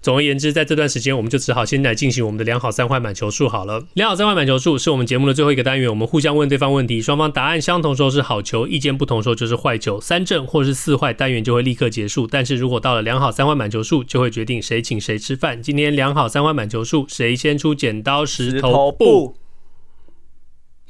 [0.00, 3.84] 总而言之，在这段时间，我们就只好先来进行我们的两好三坏满球数好了。
[3.92, 10.00] 两好三坏满球数是我们节目的最后一个单元，我们互相问对方问题，双方答案相同时候是好球，意见不同时候就是坏球。
[10.00, 12.26] 三正或是四坏，单元就会立刻结束。
[12.26, 15.62] 但是如果到了两好三坏满球数，就会决定谁请谁吃饭。
[15.62, 19.34] 今天两好三坏满球数，谁先出剪刀石头布？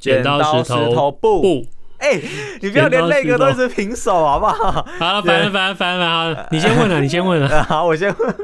[0.01, 1.63] 剪刀石头布，
[1.99, 2.21] 哎、欸，
[2.59, 4.71] 你不要连那个都是平手，好不好？
[4.97, 8.35] 好了，烦了，烦了，烦了，好，你先问了，你先问了， 好，我先问，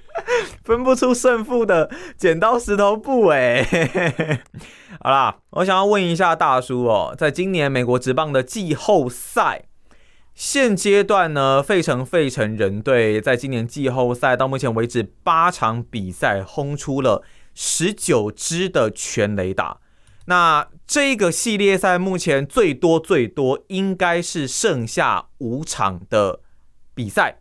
[0.62, 3.66] 分不出胜负的剪刀石头布，哎，
[5.00, 9.64] 好啦，我想要问一下大叔哦，在今年美国职棒的季后赛，
[10.34, 17.22] 现阶段呢，费城费城人队在今年季后赛到目前为止八场比赛轰出了
[17.54, 19.78] 十九支的全垒打。
[20.28, 26.40] 那这个系列赛目前最多最多应该是剩下五场的
[26.94, 27.40] 比赛，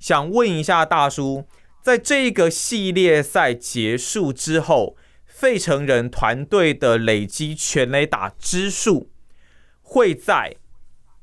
[0.00, 1.44] 想问一下大叔，
[1.80, 9.12] 在这个系列赛结束之后，费城人团队的累积全垒打支数
[9.80, 10.56] 会在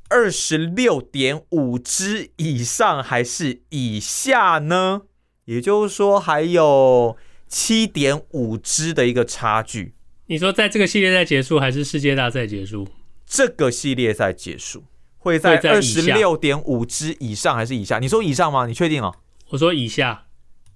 [0.08, 5.02] 二十六点五支以上还是以下呢？
[5.44, 9.97] 也就是说，还有七点五支的一个差距。
[10.30, 12.88] 你说在这个系列赛结束还是世界大赛结束？
[13.26, 14.84] 这个系列赛结束
[15.18, 18.00] 会在二十六点五支以上还是以下？
[18.00, 18.66] 你说以上吗？
[18.66, 19.16] 你确定哦？
[19.50, 20.26] 我说以下，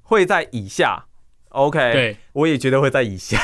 [0.03, 1.05] 会在以下。
[1.49, 3.37] OK，对，我也觉得会在以下，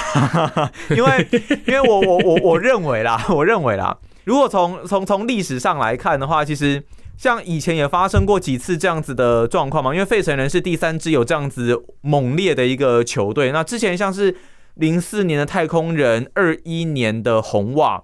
[0.96, 1.28] 因为
[1.66, 6.82] 因为我我我我认为啦， 我认为啦，如果从从从历史上来看的话，其实
[7.18, 9.94] 像以前也发生过几次这样子的状况嘛。
[9.94, 14.34] 因为费城人是第三支有这样子猛烈的一个球队，那之前像是。
[14.78, 18.04] 零四年的太空人，二一年的红袜，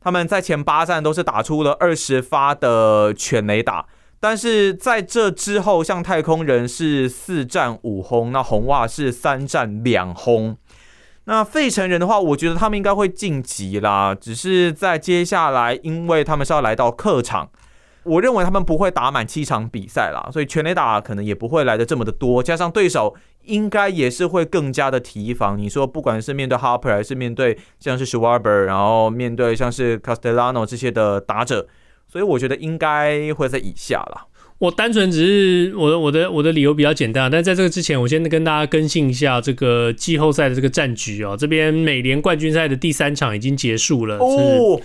[0.00, 3.86] 他们在前八战都是打出了二十发的全垒打，
[4.20, 10.56] 但是在这之后，像太空人是四战五轰，那红袜是三战两轰。
[11.26, 17.48] 那费城人的话，我觉得他们应该会晋级啦，只是在接下来，因为他们是要来到客场。
[18.04, 25.58] 我认为他们不会打满七场比赛啦，所以全垒打可能也不会来的这么的多，加上对手应该也是会更加的提防。
[25.58, 31.66] 你说不管是面对 Harper 还是面对像是 Schwarber，然后面对像是 Castellano 这些的打者，
[32.06, 34.26] 所以我觉得应该会在以下啦。
[34.58, 41.36] 我单纯只是我的我的我的理由比较简单，但在这个之前，我先跟大家更新一下这个季后赛的这个战局哦。
[41.36, 44.18] 这边美联冠军赛的第三场已经结束了。
[44.18, 44.80] 哦。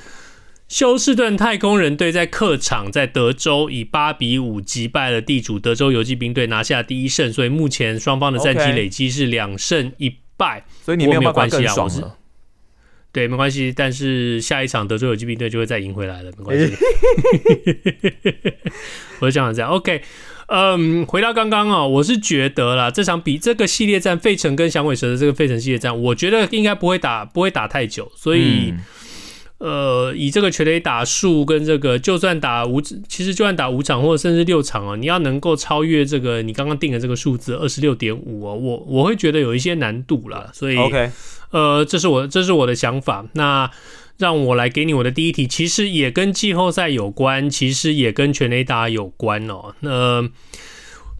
[0.70, 12.03] 休斯顿太空人队在客场在德州以八比五击败了地主德州游骑兵队，拿下第一胜，所以目前双方的战绩累积是两胜一败，所以你没有关系啊，我是。
[13.11, 16.72] 对，没关系，但是下一场德州游骑兵队就会再赢回来了，没关系。
[19.20, 20.03] 我就讲这样，OK，
[20.49, 28.70] 嗯，回到刚刚哦，我是觉得啦，这场比这个系列战，费城跟响尾蛇的这个费城系列战，我觉得应该不会打，不会打太久，所以。
[28.70, 28.80] 嗯
[29.60, 40.49] 呃，以这个全垒打数跟这个，就算打五，其实就算打五场或者甚至六场哦，你要能够超越这个你刚刚定的这个数字二十六点五哦，我我会觉得有一些难度了。
[40.53, 41.12] 所以，OK，
[41.51, 43.26] 呃，这是我这是我的想法。
[43.34, 43.70] 那
[44.18, 49.74] 让我来给你我的第一题，其实也跟季后赛有关，其实也跟全垒打有关哦。
[49.82, 50.30] 那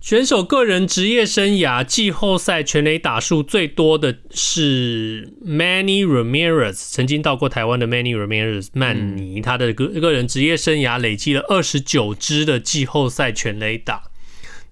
[0.02, 14.04] 选手个人职业生涯季后赛全垒打数最多的是 Manny Ramirez，曾经到过台湾的 Manny Ramirez 曼尼，他的个个人职业生涯累积了二十九支的季后赛全垒打。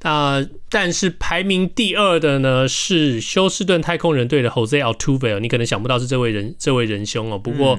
[0.03, 7.77] 啊，但是排名第二的呢是休斯顿太空人队的 Jose Altuve，你可能想不到是这位人这位仁兄哦，不过。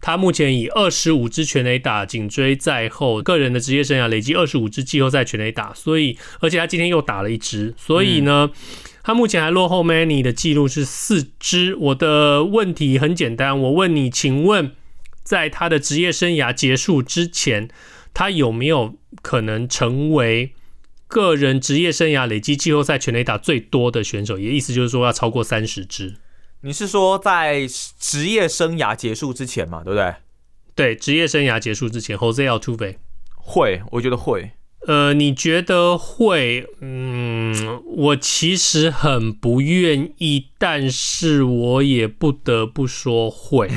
[0.00, 8.50] 他目前以二十五支全垒打紧追在后，个人的职业生涯累积二十五支季后赛全垒打，所以而且他今天又打了一支，所以呢，
[9.02, 11.74] 他目前还落后 Manny 的记录是四支。
[11.76, 14.72] 我的问题很简单，我问你，请问
[15.22, 17.68] 在他的职业生涯结束之前，
[18.14, 20.54] 他有没有可能成为
[21.06, 24.38] 个人职业生涯累积季后赛全垒打最多的选手？
[24.38, 26.14] 也意思就是说要超过三十支。
[26.62, 27.66] 你是说在
[27.98, 29.82] 职业生涯结束之前嘛？
[29.82, 30.14] 对不对？
[30.74, 32.96] 对，职业生涯结束之前，Jose Altuve
[33.34, 34.50] 会，我觉得会。
[34.86, 36.66] 呃，你觉得会？
[36.80, 43.68] 嗯，我其实很不愿意，但是我也不得不说会。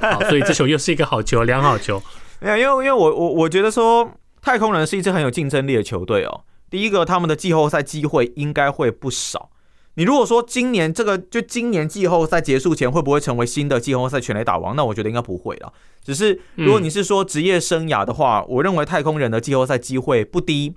[0.00, 2.02] 好，所以这球又是一个好球，良好球。
[2.40, 6.44] 没有，因为因为我我我觉得说太空人是一支很有竞争力的球队哦。
[6.70, 9.50] 第一个，他们的季后赛机会应该会不少。
[9.96, 14.76] 你如果说今年这个就今年季后赛结束前会不会成为新的季后赛全垒打王？
[14.76, 15.72] 那我觉得应该不会了。
[16.04, 20.74] 只是如果你是说职业生涯的话，我认为太空人的季后赛机会不低。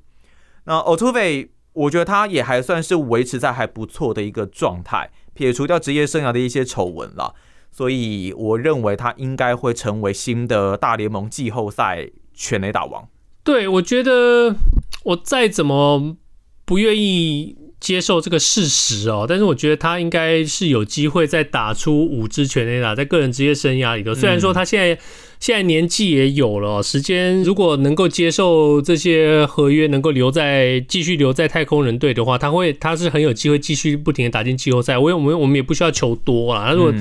[0.64, 7.36] 那 Altuve 我觉得他也还算是维持在还不错的一个状态，撇除掉职业生涯的一些丑闻了，
[7.72, 13.10] 所以我认为他应该会成为新的大联盟季后赛全垒打王。
[13.44, 14.56] 对，我觉得
[15.04, 16.16] 我再怎么
[16.64, 17.58] 不愿意。
[17.80, 24.14] 接受这个事实哦，但是我觉得他应该是有机会再打出五支全垒打，在个人职业生涯里头。
[24.14, 25.02] 虽然说他现在
[25.40, 34.98] 现在年纪也有了，时间如果能够接受这些合约，能够留在继续留在太空人队的话，他会他是很有机会继续不停的打进季后赛。
[34.98, 36.94] 我我们我们也不需要求多啊，他如果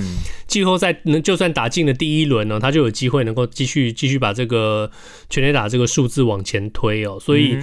[0.47, 4.91] 季后赛能就算打进了第一轮呢，他就有机会能够继续继续把这个
[5.29, 7.59] 全垒打这个数字往前推哦，所以。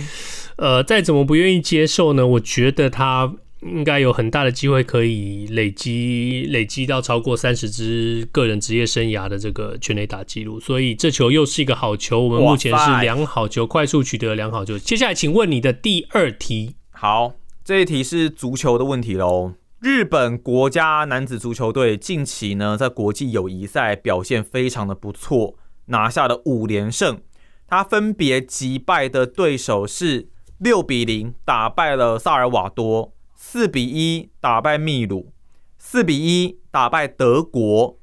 [0.57, 2.25] 呃，再怎么不愿意接受呢？
[2.25, 12.21] 我觉得他应该有很大的机会可以累积累积到超过三十支个人职业生涯的这个全垒打记录，所以这球又是一个好球。
[12.21, 14.77] 我们目前是两好球，快速取得两好球。
[14.77, 16.75] 接下来，请问你的第二题。
[16.91, 17.33] 好，
[17.63, 19.53] 这一题是足球的问题喽。
[19.79, 27.19] 日本国家男子足球队近期呢，在国际友谊赛表现非常的不错，拿下了五连胜。
[27.67, 30.29] 他分别击败的对手是。
[30.57, 33.13] 六比零打败了萨尔瓦多，
[33.47, 35.31] 四比一打败秘鲁，
[35.77, 37.99] 四比一打败德国，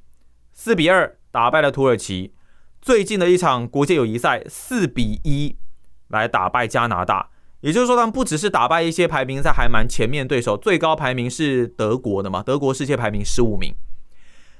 [0.52, 2.32] 四比二打败了土耳其。
[2.80, 5.56] 最近的一场国际友谊赛，四比一
[6.08, 7.30] 来打败加拿大。
[7.60, 12.40] 也就是说，他们不只是打败一些排名在还蛮前面对手，最高排名是德国的嘛？
[12.40, 13.74] 德国世界排名十五名。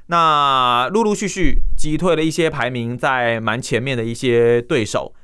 [0.07, 5.15] 那陆陆续续击退了一些排名在蛮前面的一些对手。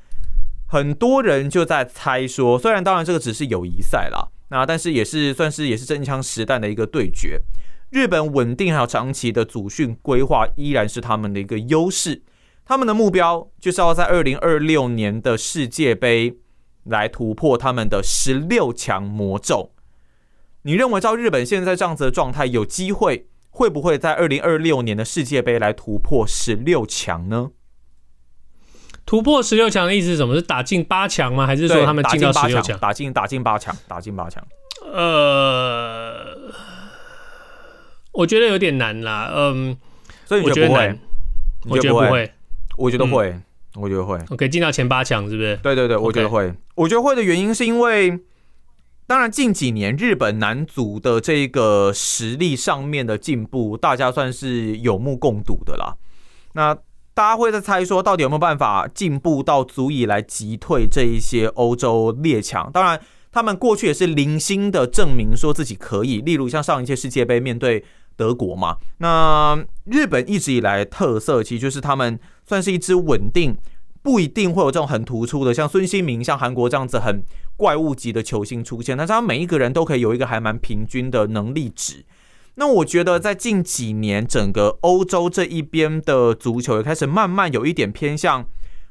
[0.67, 7.41] 很多人就在猜说，虽然当然这个只是友谊赛啦，那但是也是算是也是真枪实弹的一个对决。
[7.89, 12.21] 日本稳定还有长期的组训规划依然是他们的一个优势，
[12.63, 16.37] 他们的目标就是要在二零二六年的世界杯
[16.83, 19.71] 来突破他们的十六强魔咒。
[20.63, 27.51] 你认为照日本现在这样子的状态，有机会会不会在二零二六年的世界杯来突破十六强呢？
[29.09, 30.35] 突破十六强的意思是什么？
[30.35, 31.47] 是打进八强吗？
[31.47, 32.77] 还是说他们进到十六强？
[32.77, 34.47] 打进打进八强，打进八强。
[34.93, 36.37] 呃，
[38.11, 39.31] 我觉得有点难啦。
[39.33, 39.75] 嗯，
[40.25, 40.99] 所以你觉得不会？
[41.67, 42.31] 我觉得不会。
[42.77, 43.35] 我觉得会。
[43.73, 44.19] 我觉得会。
[44.29, 45.57] OK，进到前八强是不是？
[45.63, 46.53] 对对对，我觉得会。
[46.75, 48.19] 我觉得会的原因是因为，
[49.07, 55.95] 当然近几年日本男足的这个实力上面的进步，大家算是有目共睹的啦。
[56.53, 56.77] 那。
[57.19, 62.71] 大家会在猜说，到底有没有办法进步到足以来击退这一些欧洲列强？
[62.71, 62.97] 当然，
[63.29, 66.21] 他们过去也是零星的证明说自己可以。
[66.21, 67.83] 例如像上一届世界杯面对
[68.15, 68.77] 德国嘛。
[68.99, 72.17] 那日本一直以来特色其实就是他们
[72.47, 73.57] 算是一支稳定，
[74.01, 77.21] 不一定会有这种很突出的，像孙兴民、像韩国这样子很
[77.57, 82.05] 怪物级的球星出现，但是他每一个人都可以有一个还蛮平均的能力值。
[82.59, 88.45] 那我觉得在近几年，整个欧洲这一边的足球也开始慢慢有一点偏向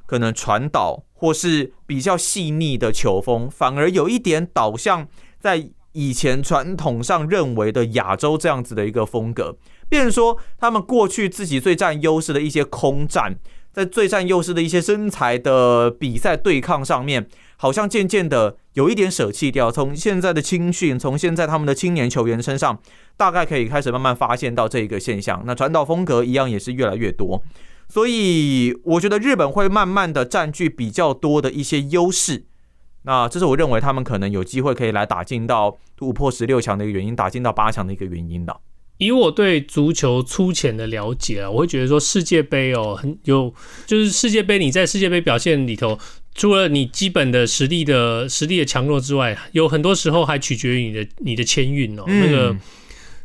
[0.07, 5.07] 可能传导或是比较细腻的球风，反而有一点导向
[5.39, 9.59] 在以前传统上认为的亚洲这样子的一个风格。
[9.91, 13.39] 变说他们过去自己最占优势的一些空战，
[13.71, 17.29] 在最占优势的一些身材的比赛对抗上面，
[17.59, 19.71] 好像渐渐的有一点舍弃掉。
[19.71, 22.81] 从现在的青训，从现在他们的青年球员身上。
[23.19, 27.43] 大概可以开始慢慢发现到这一个现象，那传导风格一样也是越来越多，
[27.89, 32.45] 所以我觉得日本会慢慢的占据比较多的一些优势，
[33.03, 38.57] 那这是我认为他们可能有机会可以来打进到突破十六强的一个原因，打进到八强的一个原因的。
[38.99, 43.53] 以我对足球粗浅的了解啊，我会觉得说世界杯哦，很有
[43.87, 45.99] 就是世界杯你在世界杯表现里头，
[46.39, 52.57] 除了你基本的实力的实力的强弱之外，有很多时候还取决于你的你的签运哦，那个。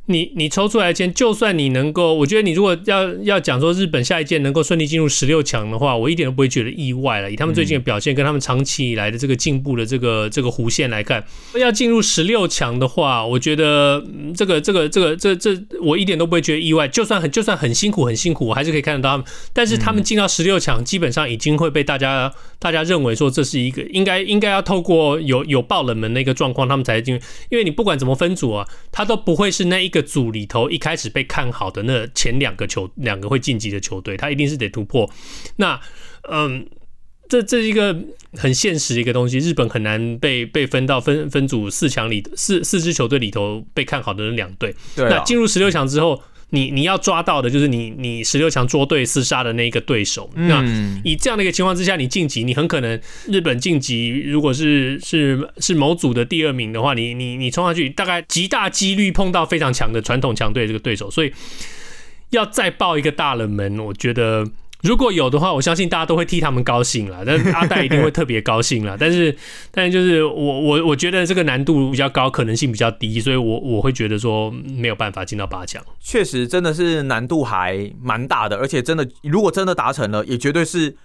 [0.07, 7.31] 你你抽出来的签，就算你能够，我觉得你如果要要讲说日本下一届能够顺利进入十六强的话，我一点都不会觉得意外了。
[7.31, 11.25] 以他们最近的表现，跟他们长期以来的这个进步的这个这个弧线来看，
[11.57, 14.03] 要进入十六强的话，我觉得
[14.35, 16.85] 这个这个这个这这我一点都不会觉得意外。
[16.85, 19.25] 就算很就算很辛苦很辛苦，我还是可以看得到他们。
[19.53, 22.29] 但是他们进到十六强，基本上已经会被大家
[22.59, 27.17] 大家认为说这是一个应该应该要透过有有爆冷门的一个状况，他们才进。
[27.47, 29.92] 因为你不管怎么分组啊，他都不会是那一。
[29.93, 35.09] 个组里头一开始被看好的那前两个球，两个会晋级的球队，他一定是得突破。
[35.57, 35.79] 那
[36.29, 36.67] 嗯，
[37.29, 37.97] 这这是一个
[38.33, 44.75] 很现实的一个东西，日本很难被被分到分分组四强里四四支球队里头被看好的那两队。
[44.95, 45.09] 对啊。
[45.09, 46.21] 那进入十六强之后。
[46.53, 50.29] 你你要抓到的就是你你十六强捉对厮杀的那一个对手。
[50.35, 50.63] 那
[51.03, 52.97] 以这样的一个情况之下，你晋级，你很可能
[53.27, 61.33] 日本晋级，如果是是是某组的第二名的话，你你你冲上去，大概极大几率碰到非常强的传统强队这个对手，所以
[62.29, 64.47] 要再爆一个大冷门，我觉得。
[64.83, 67.23] 如果有的话，我相信大家都会替他们高兴了。
[67.25, 68.97] 但是 阿戴一定会特别高兴了。
[68.99, 69.35] 但是，
[69.71, 75.81] 但是就是我我我觉得这个难度比较高，可能性比较低，所以我我会觉得说没有办法进到八强。
[76.01, 80.95] 确实，真的是难度还蛮大的，而且真的如果真的达成了，也绝对是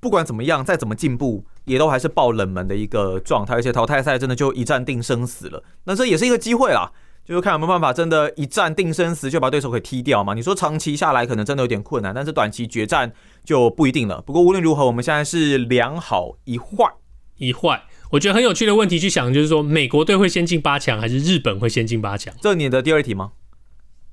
[0.00, 3.54] 不管怎么样，再怎么进步，也都还是爆冷门的一个状态。
[3.54, 6.90] 而且淘汰赛真的就一战定生死了，那这也是一个机会啦。
[7.28, 10.32] 就是看有没有办法，真的，一战定生死，就把对手给踢掉嘛？
[10.32, 13.12] 你说长期下来可能真的有点困难，但是短期决战
[13.44, 14.22] 就不一定了。
[14.22, 16.90] 不过无论如何，我们现在是两好一坏，
[17.36, 17.82] 一坏。
[18.12, 22.34] 我觉得很有趣的问题去想，就是说美国队会先进八强，还是日本会先进八强？
[22.40, 23.32] 这你的第二题吗？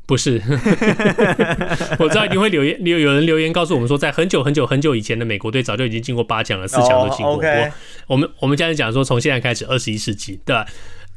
[0.06, 0.40] 不是，
[1.98, 7.36] 我知道一定会留言，有有人留言告诉我们说，在很久很久很久以前的美国队早就已经进过八强了，四强都进过。
[7.36, 7.72] Oh, okay.
[8.08, 10.68] 我们我们现在讲说，从现在开始，二十一世纪，对吧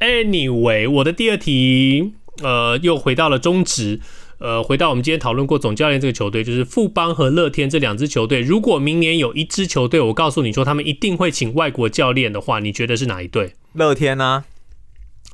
[0.00, 4.00] ？Anyway，我的第二题，呃，又回到了中职，
[4.38, 8.40] 呃，回到我们今天讨论过总教练这个球队，就是富邦和乐天这两支球队。
[8.40, 13.54] 如果明年有一支球队，我告诉你说他们一定会请外国教练的话，你觉得是哪一队？
[13.72, 14.44] 乐天啊，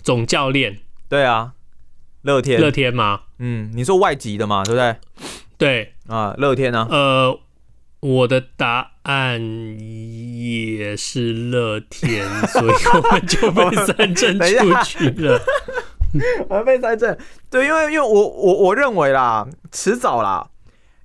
[0.02, 0.80] 总教练。
[1.08, 1.52] 对啊，
[2.22, 2.60] 乐天。
[2.60, 3.22] 乐天吗？
[3.38, 4.96] 嗯，你说外籍的嘛，对不对？
[5.56, 6.86] 对啊，乐天呢？
[6.90, 7.40] 呃。
[8.00, 9.40] 我的答案
[9.78, 15.40] 也是乐天，所以我们就被三振出去了。
[16.48, 17.16] 我们被三振，
[17.50, 20.48] 对，因为因为我我我认为啦，迟早啦，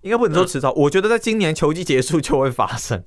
[0.02, 3.04] 应该不能说迟早，我觉得在今年球季结束就会发生，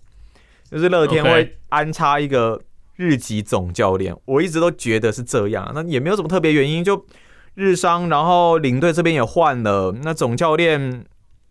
[0.70, 2.60] 就是乐天会安插一个
[2.96, 4.14] 日籍总教练。
[4.26, 7.06] 我一直都觉得是这样，那也没有什么特别原因，就
[7.54, 11.04] 日商，然后领队这边也换了，那总教练。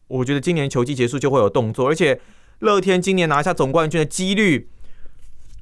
[0.07, 2.19] 我觉得今年球季结束就会有动作，而且
[2.61, 4.69] 乐天今年拿下总冠军的几率，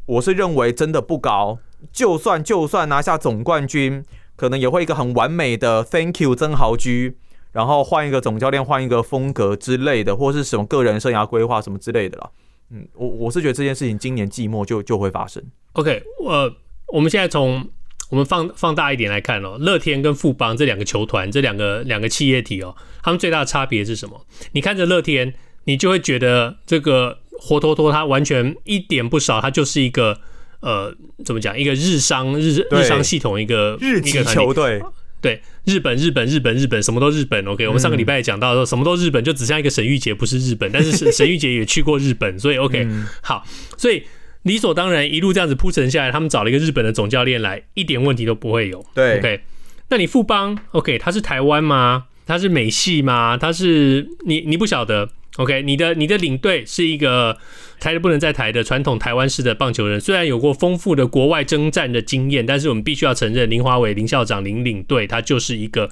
[0.06, 1.60] 我是认为真的不高。
[1.94, 4.04] 就算就算拿下总冠军，
[4.36, 7.18] 可能也会一个很完美的 Thank you 曾豪居，
[7.54, 12.30] 然后换一个总教练，换一个风格之类的，或是什么个人生涯规划什么之类的啦。
[12.72, 15.42] 嗯，我我是觉得这件事情今年季末就就会发生。
[15.72, 16.54] OK，呃，
[16.88, 17.70] 我们现在从。
[18.10, 24.26] 我们放放大一点来看哦，乐天跟富邦这两个球团，这两个两个企业体哦，他们最大的差别是什么？
[24.54, 25.32] 你看着乐天，
[25.70, 30.20] 你就会觉得这个活脱脱，他完全一点不少，他就是一个
[30.62, 30.92] 呃，
[31.24, 31.56] 怎么讲？
[31.56, 34.82] 一个日商日日商系统，一个日籍球队，
[35.22, 37.46] 对，日本日本日本日本，什么都日本。
[37.46, 42.88] OK，我们上个礼拜也讲到说，什么都日本，就只像一个沈玉杰不是日本，但是沈 沈玉杰也去过日本，所以 OK，
[43.22, 43.46] 好，
[43.78, 44.04] 所以。
[44.44, 48.84] 理所当然，一路这样子铺陈下来，他们找了一个日本的总教练来，一点问题都不会有。
[48.96, 49.42] 对，OK，
[49.90, 52.06] 那你富邦，OK，他是台湾吗？
[52.26, 53.36] 他是美系吗？
[53.38, 55.10] 他是你你不晓得
[55.40, 57.36] ？OK，你的你的领队是一个
[57.80, 65.90] 台的不能再台的传统台湾式的棒球人，虽然有过丰富的国外征战的经验，但是我们必须要承认林华伟林校长林领队他就是一个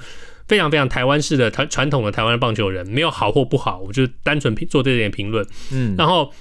[0.47, 5.43] 非常非常台湾式的台传统的台湾棒球人，没有好或不好，我就单纯做这点评论。
[5.71, 6.31] 嗯，然后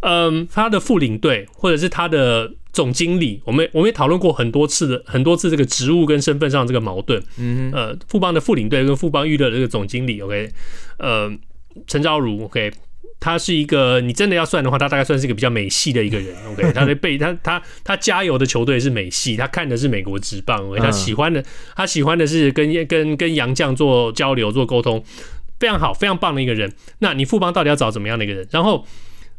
[0.00, 2.52] 嗯，他的副领队或者是他的。
[2.76, 7.18] 总经理，我们我们也讨论过很多次的很多次这个职务跟身份上这个矛盾。
[7.38, 10.50] 嗯，呃，富邦的副领队跟富邦娱乐的这个总经理，OK，
[10.98, 11.32] 呃，
[11.86, 12.70] 陈昭如，OK，
[13.20, 25.02] 他是一个你真的要算的话，他大概算是一个比较美系的一个人，OK， 他的背他他他加油的球队是美系，他看的是美国职棒，OK，他喜欢的他喜欢的是跟跟跟杨绛做交流做沟通，
[25.58, 26.72] 非常好非常棒的一个人。
[26.98, 28.46] 那你富邦到底要找怎么样的一个人？
[28.50, 28.86] 然后。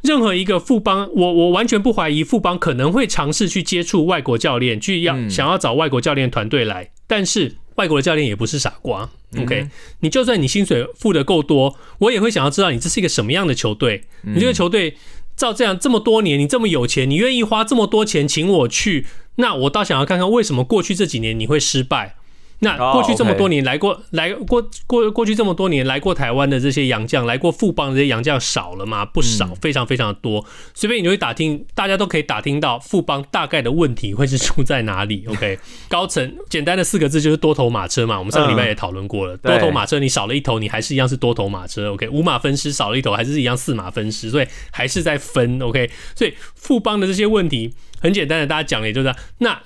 [0.03, 6.91] 任何一个富邦，我我完全不怀疑富邦可能会尝试去接触外国教练，去要想要找外国教练团队来。
[7.07, 9.09] 但是外国的教练也不是傻瓜
[9.39, 9.69] ，OK？
[10.01, 14.03] 你就算你薪水付得够多，我也会想要知道你这是一个什么样的球队。
[14.23, 14.97] 你这个球队
[15.37, 22.16] 照这样这么多年，你这么有钱，你愿意花这么多钱请我去，那我倒想要看看为什么过去这几年你会失败。
[22.59, 24.01] 那过去这么多年来过、oh.
[24.11, 29.05] 来过过过去这么多年来过台湾的这些洋将，来过富邦的这些洋将少了吗？
[29.05, 30.43] 不少，非常非常的多。
[30.73, 35.25] 随便你就会打听，大家都可以打听到富邦大概的问题会是出在哪里。
[35.29, 38.17] OK，高层简单的四个字就是多头马车嘛。
[38.17, 41.93] 我们上个礼拜也讨论过了，嗯、多头马车你少了一头，你还是一样是多头马车。
[41.93, 45.61] OK，五马分尸少了一头，还是一样四马分尸，所以还是在分。
[45.61, 49.61] OK，所以富邦的这些问题很简单的，大家讲的也就是那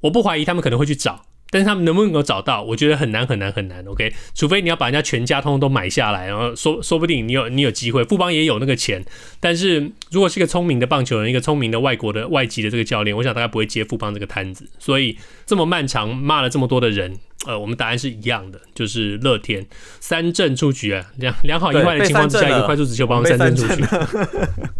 [0.00, 1.22] 我不怀疑他们可能会去找。
[1.52, 2.62] 但是他们能不能够找到？
[2.62, 3.84] 我觉得很难很难很难。
[3.84, 8.02] OK，除非你要把人家全家通通都买下来，然后说说不定你有你有机会。
[8.04, 9.04] 富邦也有那个钱，
[9.38, 14.66] 但是如果是一个聪明的棒球人，一个聪明的外国的外籍的这个教练，我想大概不会接富邦这个摊子。
[14.78, 19.66] 所以这么漫长骂了这么多的人，呃，我们答案是一样的，就是乐天
[20.00, 23.84] 三振出局啊，良良好意外的情况之下，一个快速直球把我们三振出局。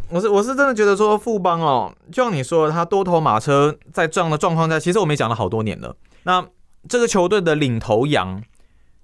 [0.08, 5.94] 我是我是真的觉得说富邦哦，就像你说的，他多头马车在这样的状况下，其实我们也讲了好多年了。
[6.24, 6.42] 那
[6.88, 8.42] 这个球队的领头羊，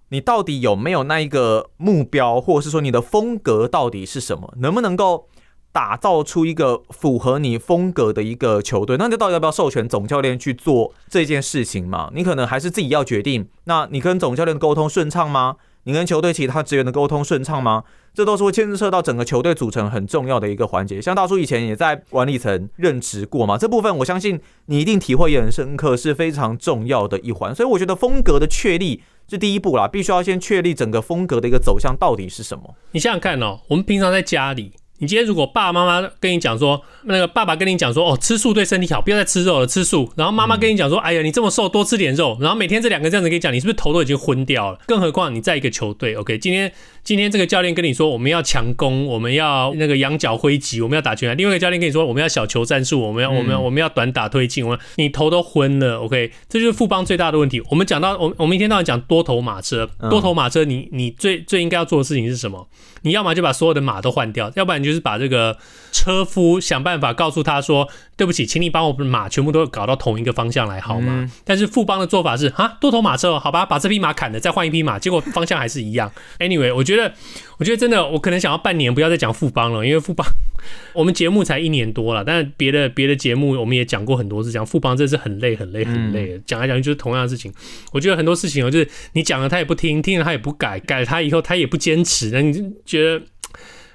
[0.09, 4.53] 你到底有没有那一个目标，或者是说你的风格到底是什么？
[4.59, 5.29] 能不能够
[5.71, 8.97] 打造出一个符合你风格的一个球队？
[8.97, 12.11] 那就到底要不要授权总教练去做这件事情嘛？
[12.15, 13.49] 你可能还是自己要决定。
[13.65, 15.57] 那你跟总教练沟通顺畅吗？
[15.85, 17.85] 你跟球队其他职员的沟通顺畅吗？
[18.19, 21.01] 这都是会牵涉到整个球队组成很重要的一个环节。
[21.01, 27.55] 像大叔以前也在管理层任职过嘛，这部分我相信你一定体会也很深刻，是非常重要的一环。
[27.55, 32.75] 所以我觉得风格的确立是第一步啦，必须要先确立整个风格的一个走向到底是什么。
[32.91, 34.73] 你想想看哦，我们平常在家里。
[35.01, 40.11] 你今天如果爸爸妈妈跟你讲说，那个爸爸跟你讲说，哦，吃素对身体好，不要再吃肉了，吃素。
[40.17, 42.37] 然后妈妈跟你讲说，哎呀，你这么瘦，多吃点肉。
[42.41, 44.79] 然后每天这两个这样子跟你讲，你是不是头都已经昏掉了？
[44.89, 46.73] 更何况你在一个球队，OK，今天
[47.09, 51.35] 今天这个教练跟你说，我们要强攻，我们要那个羊角挥击，我们要打拳。
[51.39, 54.63] 另外一个教练跟你说，我们要小球战术，我们要我们要我们要短打推进。
[54.63, 57.63] 我们你头都昏了，OK，这就是富邦最大的问题。
[57.71, 62.69] 我们讲到我我们一天到晚讲多头马车，多头马车，你你最最应该要做的事情是什么？
[63.01, 65.57] 你要么就把所有的马都换掉，要不然你就是把这个。
[65.93, 76.11] 车夫想办法告诉他说：“对不起，请你把我们马全部都搞到同一个方向来，好吗？”嗯、但是富邦的做法是：啊，多头马车，好吧，把这匹马砍了，再换一匹马，结果方向还是一样。
[76.39, 77.13] Anyway，我觉得，
[77.59, 80.27] 我觉得真的，我可能想要半年不要再讲富邦了，因为富邦
[80.95, 87.53] 我们节目才一年多了，但是别的别的节目我们也讲过很多次，讲富邦真是很累很累很累，讲、嗯、来讲去就是同样的事情。
[87.93, 93.25] 我觉得很多事情哦，就是你讲了他也不听，听了他也不改，改了他以后他也不坚持，那你就觉得。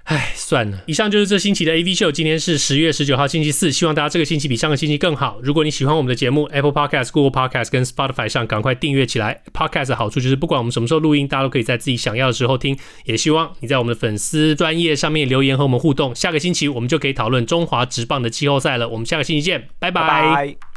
[0.06, 0.84] 唉，算了。
[0.86, 2.12] 以上就是这星期的 AV 秀。
[2.12, 3.72] 今天是十月十九号，星期四。
[3.72, 5.40] 希望大家这个星期比上个星期更好。
[5.42, 9.42] 如果你喜欢我们的节目，Apple Podcast、Google Podcast 跟 Spotify 上赶快订阅起来。
[9.54, 12.78] Podcast 的好处就是不管我们什么时候录音，大家都可以在自己想要的时候听。
[13.06, 16.14] 也希望你在我们的粉丝专业上面留言和我们互动。
[16.14, 18.90] 下个星期我们就可以讨论中华职棒的季后赛了。
[18.90, 20.73] 我们下个星期见，拜拜。